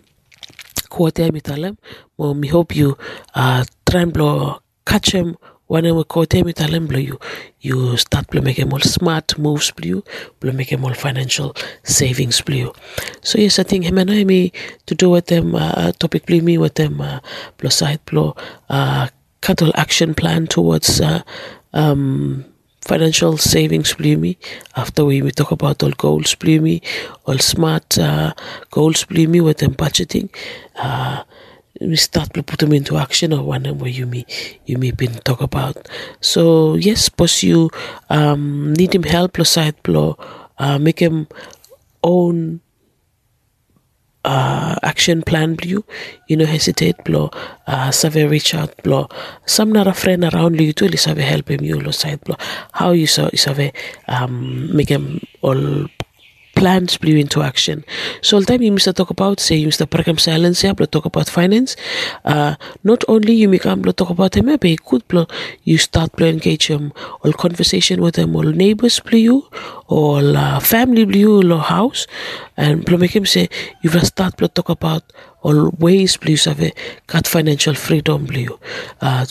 quarter 0.88 1.30
me 1.32 1.40
him. 1.44 1.78
Well, 2.16 2.34
me 2.34 2.48
hope 2.48 2.74
you 2.74 2.96
uh 3.34 3.64
try 3.88 4.02
and 4.02 4.12
blow 4.12 4.60
catch 4.84 5.12
him 5.12 5.36
one 5.66 5.86
of 5.86 6.08
quarter 6.08 6.42
me 6.44 6.52
him 6.56 6.86
blow 6.88 6.98
you 6.98 7.16
you 7.60 7.96
start 7.96 8.26
blow 8.26 8.42
make 8.42 8.58
him 8.58 8.72
all 8.72 8.80
smart 8.80 9.38
moves 9.38 9.70
blue 9.70 10.02
blow 10.40 10.50
make 10.50 10.72
him 10.72 10.84
all 10.84 10.94
financial 10.94 11.54
savings 11.84 12.40
blue. 12.40 12.72
So 13.22 13.38
yes, 13.38 13.58
I 13.60 13.62
think 13.62 13.84
him 13.84 13.98
and 13.98 14.10
I 14.10 14.24
me 14.24 14.52
to 14.86 14.94
do 14.96 15.10
with 15.10 15.26
them 15.26 15.54
uh, 15.54 15.92
topic 15.92 16.26
blue 16.26 16.40
me 16.42 16.58
with 16.58 16.74
them 16.74 17.00
uh 17.00 17.20
blow 17.58 17.70
side 17.70 18.04
blow 18.04 18.34
uh 18.68 19.08
cattle 19.42 19.70
action 19.76 20.14
plan 20.14 20.48
towards 20.48 21.00
uh 21.00 21.22
um 21.72 22.44
financial 22.80 23.36
savings 23.36 23.94
bloomy 23.94 24.38
after 24.76 25.04
we, 25.04 25.22
we 25.22 25.30
talk 25.30 25.50
about 25.50 25.82
all 25.82 25.90
goals 25.90 26.34
bloomy 26.34 26.82
all 27.26 27.38
smart 27.38 27.98
uh, 27.98 28.32
goals 28.70 29.04
bloomy 29.04 29.40
with 29.40 29.58
them 29.58 29.74
budgeting 29.74 30.28
uh, 30.76 31.22
we 31.80 31.96
start 31.96 32.32
to 32.34 32.42
put 32.42 32.58
them 32.60 32.72
into 32.72 32.98
action 32.98 33.32
or 33.32 33.42
one 33.42 33.64
where 33.78 33.90
you 33.90 34.06
may 34.06 34.24
you 34.66 34.76
may 34.76 34.90
been 34.90 35.14
talk 35.24 35.40
about. 35.40 35.88
So 36.20 36.74
yes 36.74 37.08
you 37.42 37.70
um, 38.10 38.72
need 38.74 38.94
him 38.94 39.02
help 39.02 39.32
plus 39.34 39.50
side 39.50 39.82
blow 39.82 40.18
uh, 40.58 40.78
make 40.78 40.98
him 40.98 41.26
own 42.02 42.60
uh, 44.24 44.76
action 44.82 45.22
plan 45.22 45.54
blue. 45.54 45.84
You 46.28 46.36
know 46.36 46.46
hesitate 46.46 47.02
blo 47.04 47.30
uh, 47.66 47.90
save 47.90 48.30
reach 48.30 48.54
out 48.54 48.74
blo 48.82 49.08
some 49.46 49.72
nara 49.72 49.92
friend 49.94 50.24
around 50.24 50.60
you 50.60 50.72
to 50.74 50.96
save 50.96 51.18
help 51.18 51.50
him 51.50 51.64
you 51.64 51.80
lo 51.80 51.90
side 51.90 52.20
blo 52.24 52.36
how 52.72 52.92
you 52.92 53.06
so 53.06 53.30
save 53.34 53.72
um 54.08 54.74
make 54.76 54.88
him 54.88 55.20
all 55.42 55.86
plans 56.60 56.98
blew 56.98 57.16
into 57.16 57.40
action. 57.40 57.82
So 58.20 58.36
all 58.36 58.42
the 58.42 58.48
time 58.48 58.62
you 58.62 58.72
must 58.72 58.94
talk 58.94 59.08
about, 59.08 59.40
say 59.40 59.56
you 59.56 59.68
must 59.68 59.90
program 59.90 60.18
silence 60.18 60.62
but 60.62 60.92
talk 60.92 61.06
about 61.06 61.30
finance. 61.30 61.74
Uh, 62.22 62.56
not 62.84 63.02
only 63.08 63.32
you 63.32 63.48
make 63.48 63.64
um, 63.64 63.82
talk 63.82 64.10
about 64.10 64.32
them, 64.32 64.46
but 64.46 64.84
good 64.84 65.08
blo, 65.08 65.26
you 65.64 65.78
start 65.78 66.14
to 66.18 66.26
engage 66.26 66.68
them 66.68 66.92
all 67.22 67.32
conversation 67.32 68.02
with 68.02 68.16
them, 68.16 68.36
all 68.36 68.42
neighbors 68.42 69.00
blew 69.00 69.18
you, 69.18 69.48
all 69.86 70.36
uh, 70.36 70.60
family 70.60 71.06
blew 71.06 71.20
you, 71.20 71.52
or 71.52 71.60
house, 71.60 72.06
and 72.58 72.84
blo 72.84 72.98
make 72.98 73.16
him 73.16 73.24
say 73.24 73.48
you 73.82 73.90
will 73.90 74.08
start 74.14 74.36
to 74.36 74.46
talk 74.48 74.68
about 74.68 75.02
all 75.42 75.70
ways 75.78 76.18
blew 76.18 76.34
you 76.34 76.52
have 76.52 76.72
got 77.06 77.26
financial 77.26 77.74
freedom 77.74 78.26
blew 78.26 78.40
you. 78.40 78.58
Uh, 79.00 79.24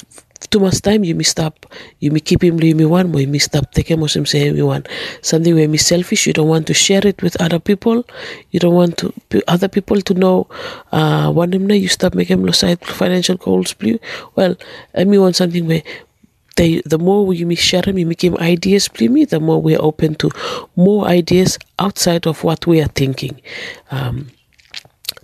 too 0.47 0.59
much 0.59 0.81
time 0.81 1.03
you 1.03 1.15
may 1.15 1.23
stop 1.23 1.65
you 1.99 2.11
may 2.11 2.19
keep 2.19 2.43
him 2.43 2.61
you 2.61 2.75
may 2.75 2.85
want 2.85 3.13
you 3.15 3.27
may 3.27 3.39
stop 3.39 3.71
taking 3.71 3.99
him 3.99 4.25
say 4.25 4.49
you 4.49 4.65
want 4.65 4.87
something 5.21 5.53
where 5.55 5.67
me 5.67 5.77
selfish 5.77 6.27
you 6.27 6.33
don't 6.33 6.47
want 6.47 6.65
to 6.67 6.73
share 6.73 7.05
it 7.05 7.21
with 7.21 7.39
other 7.41 7.59
people. 7.59 8.05
You 8.51 8.59
don't 8.59 8.73
want 8.73 8.97
to 8.97 9.13
other 9.47 9.67
people 9.67 10.01
to 10.01 10.13
know 10.13 10.47
uh 10.91 11.31
one 11.31 11.53
him 11.53 11.69
you 11.71 11.87
stop 11.87 12.13
making 12.15 12.39
him 12.39 12.53
side 12.53 12.79
financial 12.85 13.37
goals 13.37 13.73
blue 13.73 13.99
well 14.35 14.55
I 14.95 15.03
mean 15.03 15.21
want 15.21 15.35
something 15.35 15.67
where 15.67 15.83
they, 16.59 16.81
the 16.85 16.99
more 16.99 17.33
you 17.33 17.45
may 17.45 17.55
share 17.55 17.83
them, 17.83 17.97
you 17.97 18.05
make 18.05 18.21
him 18.21 18.35
ideas, 18.35 18.89
please 18.89 19.09
me, 19.09 19.23
the 19.23 19.39
more 19.39 19.61
we're 19.61 19.81
open 19.81 20.15
to 20.15 20.29
more 20.75 21.07
ideas 21.07 21.57
outside 21.79 22.27
of 22.27 22.43
what 22.43 22.67
we 22.67 22.81
are 22.81 22.89
thinking. 22.89 23.39
Um, 23.91 24.27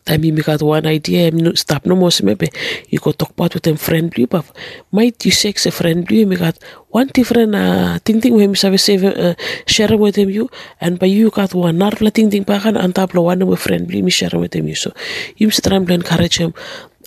time 0.05 0.23
you 0.23 0.43
got 0.43 0.61
one 0.61 0.85
idea 0.85 1.27
and 1.27 1.37
no, 1.43 1.53
stop 1.53 1.85
no 1.85 1.95
more 1.95 2.11
maybe 2.23 2.49
you 2.89 2.99
go 2.99 3.11
talk 3.11 3.31
about 3.31 3.53
with 3.53 3.63
them 3.63 3.77
friendly 3.77 4.25
but 4.25 4.45
might 4.91 5.25
you 5.25 5.31
sex 5.31 5.65
a 5.65 5.71
friendly 5.71 6.19
you 6.19 6.37
got 6.37 6.57
one 6.89 7.07
different 7.07 7.55
uh, 7.55 7.99
thing 8.05 8.21
thing 8.21 8.55
have 8.55 8.79
save 8.79 9.03
uh, 9.03 9.33
share 9.67 9.97
with 9.97 10.15
them 10.15 10.29
you 10.29 10.49
and 10.79 10.99
by 10.99 11.07
you 11.07 11.29
got 11.29 11.53
one 11.53 11.77
narfla 11.77 12.13
thing 12.13 12.29
thing 12.29 12.45
on 12.49 12.93
top 12.93 13.13
of 13.15 13.23
one 13.23 13.45
with 13.45 13.59
friendly 13.59 14.01
me 14.01 14.11
share 14.11 14.39
with 14.39 14.51
them 14.51 14.67
you 14.67 14.75
so 14.75 14.91
you 15.37 15.47
must 15.47 15.63
try 15.63 15.77
and 15.77 15.89
encourage 15.89 16.37
him. 16.37 16.53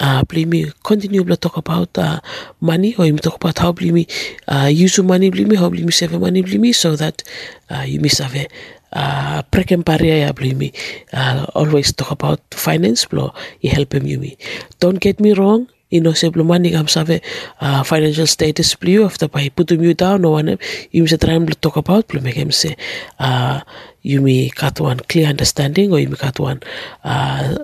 uh, 0.00 0.24
me, 0.32 0.70
continue 0.84 1.24
to 1.24 1.36
talk 1.36 1.56
about 1.56 1.96
uh, 1.98 2.20
money 2.60 2.94
or 2.96 3.06
you 3.06 3.16
talk 3.18 3.36
about 3.36 3.58
how 3.58 3.72
me, 3.80 4.06
uh, 4.46 4.68
use 4.70 4.98
money, 5.00 5.30
me, 5.30 5.56
how 5.56 5.68
me, 5.68 5.90
save 5.90 6.12
money, 6.12 6.42
me, 6.42 6.72
so 6.72 6.96
that 6.96 7.22
uh, 7.70 7.82
you 7.86 8.00
have 8.18 8.34
a 8.34 8.48
uh, 8.92 9.42
preken 9.50 9.84
paria 9.84 10.32
me, 10.54 10.72
uh, 11.12 11.46
always 11.54 11.92
talk 11.92 12.10
about 12.10 12.40
finance, 12.50 13.04
blo, 13.04 13.34
you 13.60 13.70
help 13.70 13.94
him 13.94 14.06
you 14.06 14.18
me. 14.18 14.36
Don't 14.80 15.00
get 15.00 15.20
me 15.20 15.32
wrong, 15.32 15.68
you 15.90 16.00
know, 16.00 16.12
say 16.12 16.30
money 16.30 16.70
comes 16.70 16.94
have 16.94 17.10
a 17.10 17.20
uh, 17.60 17.82
financial 17.82 18.26
status 18.26 18.74
blue 18.74 19.04
after 19.04 19.28
by 19.28 19.48
put 19.48 19.70
you 19.70 19.94
down 19.94 20.24
or 20.24 20.32
one 20.32 20.58
you 20.90 21.02
must 21.02 21.20
try 21.20 21.32
and 21.32 21.62
talk 21.62 21.76
about 21.76 22.12
him 22.12 22.52
say 22.52 22.76
uh 23.18 23.60
you 24.02 24.20
may 24.20 24.48
got 24.50 24.80
one 24.80 24.98
clear 25.00 25.26
understanding 25.26 25.92
or 25.92 25.98
you 25.98 26.08
may 26.08 26.16
got 26.16 26.38
one 26.38 26.60
uh 27.04 27.56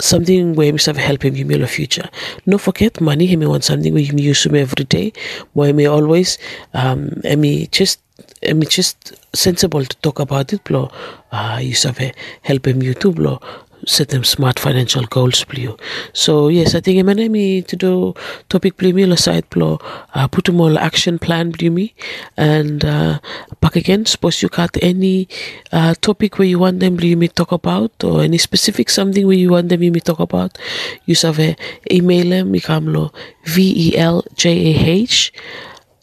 something 0.00 0.54
where 0.54 0.72
have 0.86 0.96
help 0.96 1.24
him 1.24 1.36
you 1.36 1.44
may 1.46 1.64
future. 1.66 2.08
No 2.46 2.58
forget 2.58 3.00
money 3.00 3.26
he 3.26 3.36
may 3.36 3.46
want 3.46 3.64
something 3.64 3.92
where 3.92 4.02
you 4.02 4.12
use 4.18 4.44
him 4.44 4.56
every 4.56 4.84
day. 4.84 5.12
Where 5.52 5.72
may 5.72 5.86
always 5.86 6.38
um 6.74 7.20
I 7.24 7.36
mean 7.36 7.68
just 7.70 8.00
I 8.48 8.52
mean 8.52 8.68
just 8.68 9.14
sensible 9.34 9.84
to 9.84 9.96
talk 9.98 10.18
about 10.20 10.52
it 10.52 10.64
blow 10.64 10.90
uh 11.32 11.58
you 11.62 11.74
have 11.84 12.00
help 12.42 12.66
him 12.66 12.82
you 12.82 12.94
too 12.94 13.12
blow 13.12 13.40
set 13.86 14.08
them 14.08 14.24
smart 14.24 14.58
financial 14.58 15.04
goals 15.04 15.44
blue. 15.44 15.76
So 16.12 16.48
yes, 16.48 16.74
I 16.74 16.80
think 16.80 16.98
I'm 16.98 17.32
me 17.32 17.62
to 17.62 17.76
do 17.76 18.14
topic 18.48 18.76
blue 18.76 18.92
me 18.92 19.02
aside 19.04 19.48
blow 19.50 19.78
uh, 20.14 20.28
put 20.28 20.44
them 20.46 20.60
all 20.60 20.78
action 20.78 21.18
plan 21.18 21.50
blue 21.50 21.70
me. 21.70 21.94
And 22.36 22.84
uh, 22.84 23.20
back 23.60 23.76
again 23.76 24.06
suppose 24.06 24.42
you 24.42 24.48
got 24.48 24.76
any 24.82 25.28
uh, 25.72 25.94
topic 26.00 26.38
where 26.38 26.48
you 26.48 26.58
want 26.58 26.80
them 26.80 26.96
blue 26.96 27.16
me 27.16 27.28
talk 27.28 27.52
about 27.52 28.02
or 28.04 28.22
any 28.22 28.38
specific 28.38 28.90
something 28.90 29.26
where 29.26 29.36
you 29.36 29.50
want 29.50 29.68
them 29.68 29.80
me 29.80 30.00
talk 30.00 30.20
about. 30.20 30.58
You 31.06 31.14
have 31.22 31.56
email 31.90 32.28
them 32.30 32.52
ikamlo 32.52 33.12
v 33.44 33.72
e 33.76 33.96
l 33.96 34.24
j 34.34 34.50
a 34.50 34.72
h 35.06 35.32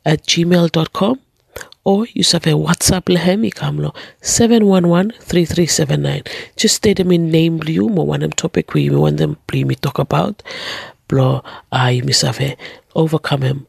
at 0.05 0.25
gmail.com 0.25 1.19
or 1.83 2.05
you 2.13 2.23
have 2.31 2.47
a 2.47 2.51
WhatsApp 2.51 3.09
lehem 3.09 3.43
ikamlo 3.49 3.95
711-3379. 4.21 6.27
Just 6.55 6.75
state 6.75 6.97
them 6.97 7.11
in 7.11 7.31
name 7.31 7.57
blue 7.57 7.89
mo 7.89 8.05
them 8.17 8.31
topic 8.31 8.73
we 8.73 8.89
want 8.89 9.17
them 9.17 9.37
blue 9.47 9.65
me 9.65 9.75
talk 9.75 9.99
about. 9.99 10.43
Blo 11.07 11.43
I 11.71 12.01
miss 12.01 12.21
have 12.21 12.41
a 12.41 12.55
overcome 12.95 13.41
him 13.41 13.67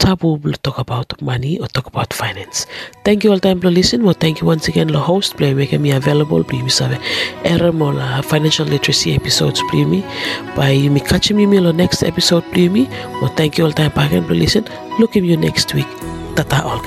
taboo 0.00 0.34
will 0.42 0.58
talk 0.66 0.78
about 0.78 1.08
money 1.22 1.58
or 1.60 1.68
talk 1.68 1.86
about 1.86 2.12
finance. 2.12 2.66
Thank 3.04 3.22
you 3.22 3.30
all 3.30 3.38
time 3.38 3.60
for 3.60 3.70
listening. 3.70 4.06
Well, 4.06 4.14
thank 4.14 4.40
you 4.40 4.46
once 4.46 4.66
again, 4.66 4.88
the 4.88 4.98
host, 4.98 5.36
play 5.36 5.52
making 5.54 5.82
me 5.82 5.92
available. 5.92 6.42
Please 6.42 6.62
me 6.62 6.70
save 6.70 6.98
error 7.44 7.72
more 7.72 7.94
uh, 7.94 8.22
financial 8.22 8.66
literacy 8.66 9.14
episodes, 9.14 9.62
please 9.68 9.86
me. 9.86 10.00
By 10.56 10.88
me 10.88 11.00
catching 11.00 11.36
me 11.36 11.58
on 11.58 11.76
next 11.76 12.02
episode, 12.02 12.44
please 12.52 12.70
me. 12.70 12.86
Well, 13.20 13.32
thank 13.36 13.58
you 13.58 13.66
all 13.66 13.72
time 13.72 13.92
back 13.92 14.12
and 14.12 14.26
listen. 14.28 14.64
Look 14.98 15.16
at 15.16 15.22
you 15.22 15.36
next 15.36 15.74
week. 15.74 16.19
Tata 16.34 16.62
all 16.64 16.80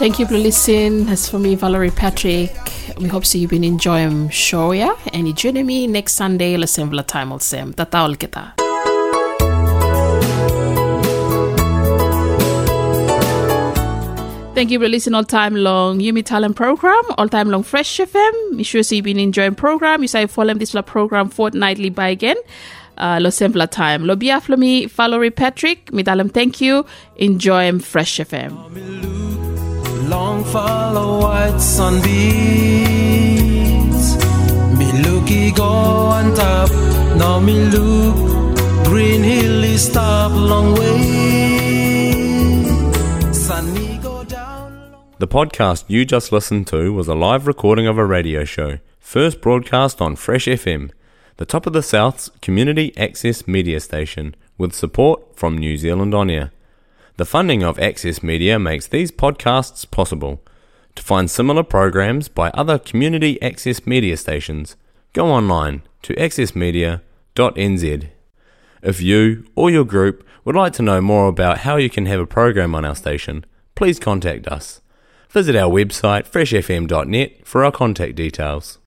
Thank 0.00 0.18
you 0.18 0.26
for 0.26 0.38
listening. 0.38 1.04
That's 1.04 1.28
for 1.28 1.38
me, 1.38 1.54
Valerie 1.56 1.90
Patrick, 1.90 2.50
we 2.96 3.06
hope 3.06 3.26
so 3.26 3.36
you've 3.36 3.50
been 3.50 3.62
enjoying 3.64 4.30
show, 4.30 4.72
yeah? 4.72 4.96
And 5.12 5.28
you 5.28 5.34
join 5.34 5.66
me 5.66 5.86
next 5.86 6.14
Sunday, 6.14 6.56
let's 6.56 6.78
la 6.78 6.86
same 6.86 7.04
time 7.04 7.32
all 7.32 7.38
same. 7.38 7.74
Tata 7.74 7.98
all 7.98 8.14
kita. 8.14 8.54
Thank 14.54 14.70
you 14.70 14.78
for 14.78 14.88
listening 14.88 15.16
all 15.16 15.24
time 15.24 15.54
long 15.54 16.00
Yumi 16.00 16.24
Talam 16.24 16.56
program, 16.56 17.02
all 17.18 17.28
time 17.28 17.50
long 17.50 17.62
Fresh 17.62 17.98
FM. 17.98 18.52
Make 18.52 18.64
sure 18.64 18.82
so 18.82 18.94
you've 18.94 19.04
been 19.04 19.18
enjoying 19.18 19.54
program. 19.54 20.00
You 20.00 20.08
say 20.08 20.24
follow 20.26 20.54
this 20.54 20.72
la 20.72 20.80
program 20.80 21.28
fortnightly 21.28 21.90
by 21.90 22.08
again. 22.08 22.38
Uh, 22.96 23.18
lo 23.20 23.28
same 23.28 23.52
time. 23.52 24.06
Lo 24.06 24.16
biaf 24.16 24.48
lo 24.48 24.56
mi 24.56 24.86
Valerie 24.86 25.30
Patrick. 25.30 25.92
Mi 25.92 26.02
dalam 26.02 26.32
thank 26.32 26.62
you. 26.62 26.86
Enjoy 27.16 27.78
Fresh 27.80 28.16
FM. 28.16 29.29
Long 30.10 30.42
follow 30.44 31.20
white 31.20 31.60
sunbeams. 31.60 32.06
Me 34.78 34.88
looky 35.04 35.52
go 35.52 35.64
on 35.64 36.34
top. 36.34 36.70
Now 37.16 37.38
me 37.38 37.54
look. 37.66 38.16
Green 38.86 39.22
hill 39.22 39.62
is 39.62 39.86
stop 39.86 40.32
long 40.32 40.74
way. 40.74 41.20
The 45.20 45.28
podcast 45.28 45.84
you 45.86 46.04
just 46.06 46.32
listened 46.32 46.66
to 46.68 46.92
was 46.94 47.06
a 47.06 47.14
live 47.14 47.46
recording 47.46 47.86
of 47.86 47.98
a 47.98 48.06
radio 48.06 48.42
show, 48.44 48.78
first 48.98 49.42
broadcast 49.42 50.00
on 50.00 50.16
Fresh 50.16 50.46
FM, 50.46 50.90
the 51.36 51.44
top 51.44 51.66
of 51.66 51.74
the 51.74 51.82
South's 51.82 52.30
community 52.40 52.96
access 52.96 53.46
media 53.46 53.80
station, 53.80 54.34
with 54.56 54.72
support 54.72 55.36
from 55.36 55.58
New 55.58 55.76
Zealand 55.76 56.14
On 56.14 56.30
Air. 56.30 56.52
The 57.20 57.26
funding 57.26 57.62
of 57.62 57.78
Access 57.78 58.22
Media 58.22 58.58
makes 58.58 58.86
these 58.86 59.12
podcasts 59.12 59.84
possible. 59.90 60.40
To 60.94 61.02
find 61.02 61.30
similar 61.30 61.62
programs 61.62 62.28
by 62.28 62.48
other 62.54 62.78
community 62.78 63.36
access 63.42 63.86
media 63.86 64.16
stations, 64.16 64.74
go 65.12 65.26
online 65.26 65.82
to 66.00 66.14
accessmedia.nz. 66.14 68.08
If 68.82 69.02
you 69.02 69.44
or 69.54 69.70
your 69.70 69.84
group 69.84 70.26
would 70.46 70.56
like 70.56 70.72
to 70.72 70.82
know 70.82 71.02
more 71.02 71.28
about 71.28 71.58
how 71.58 71.76
you 71.76 71.90
can 71.90 72.06
have 72.06 72.20
a 72.20 72.26
program 72.26 72.74
on 72.74 72.86
our 72.86 72.96
station, 72.96 73.44
please 73.74 74.00
contact 74.00 74.48
us. 74.48 74.80
Visit 75.28 75.54
our 75.56 75.70
website 75.70 76.26
freshfm.net 76.26 77.46
for 77.46 77.66
our 77.66 77.70
contact 77.70 78.14
details. 78.14 78.78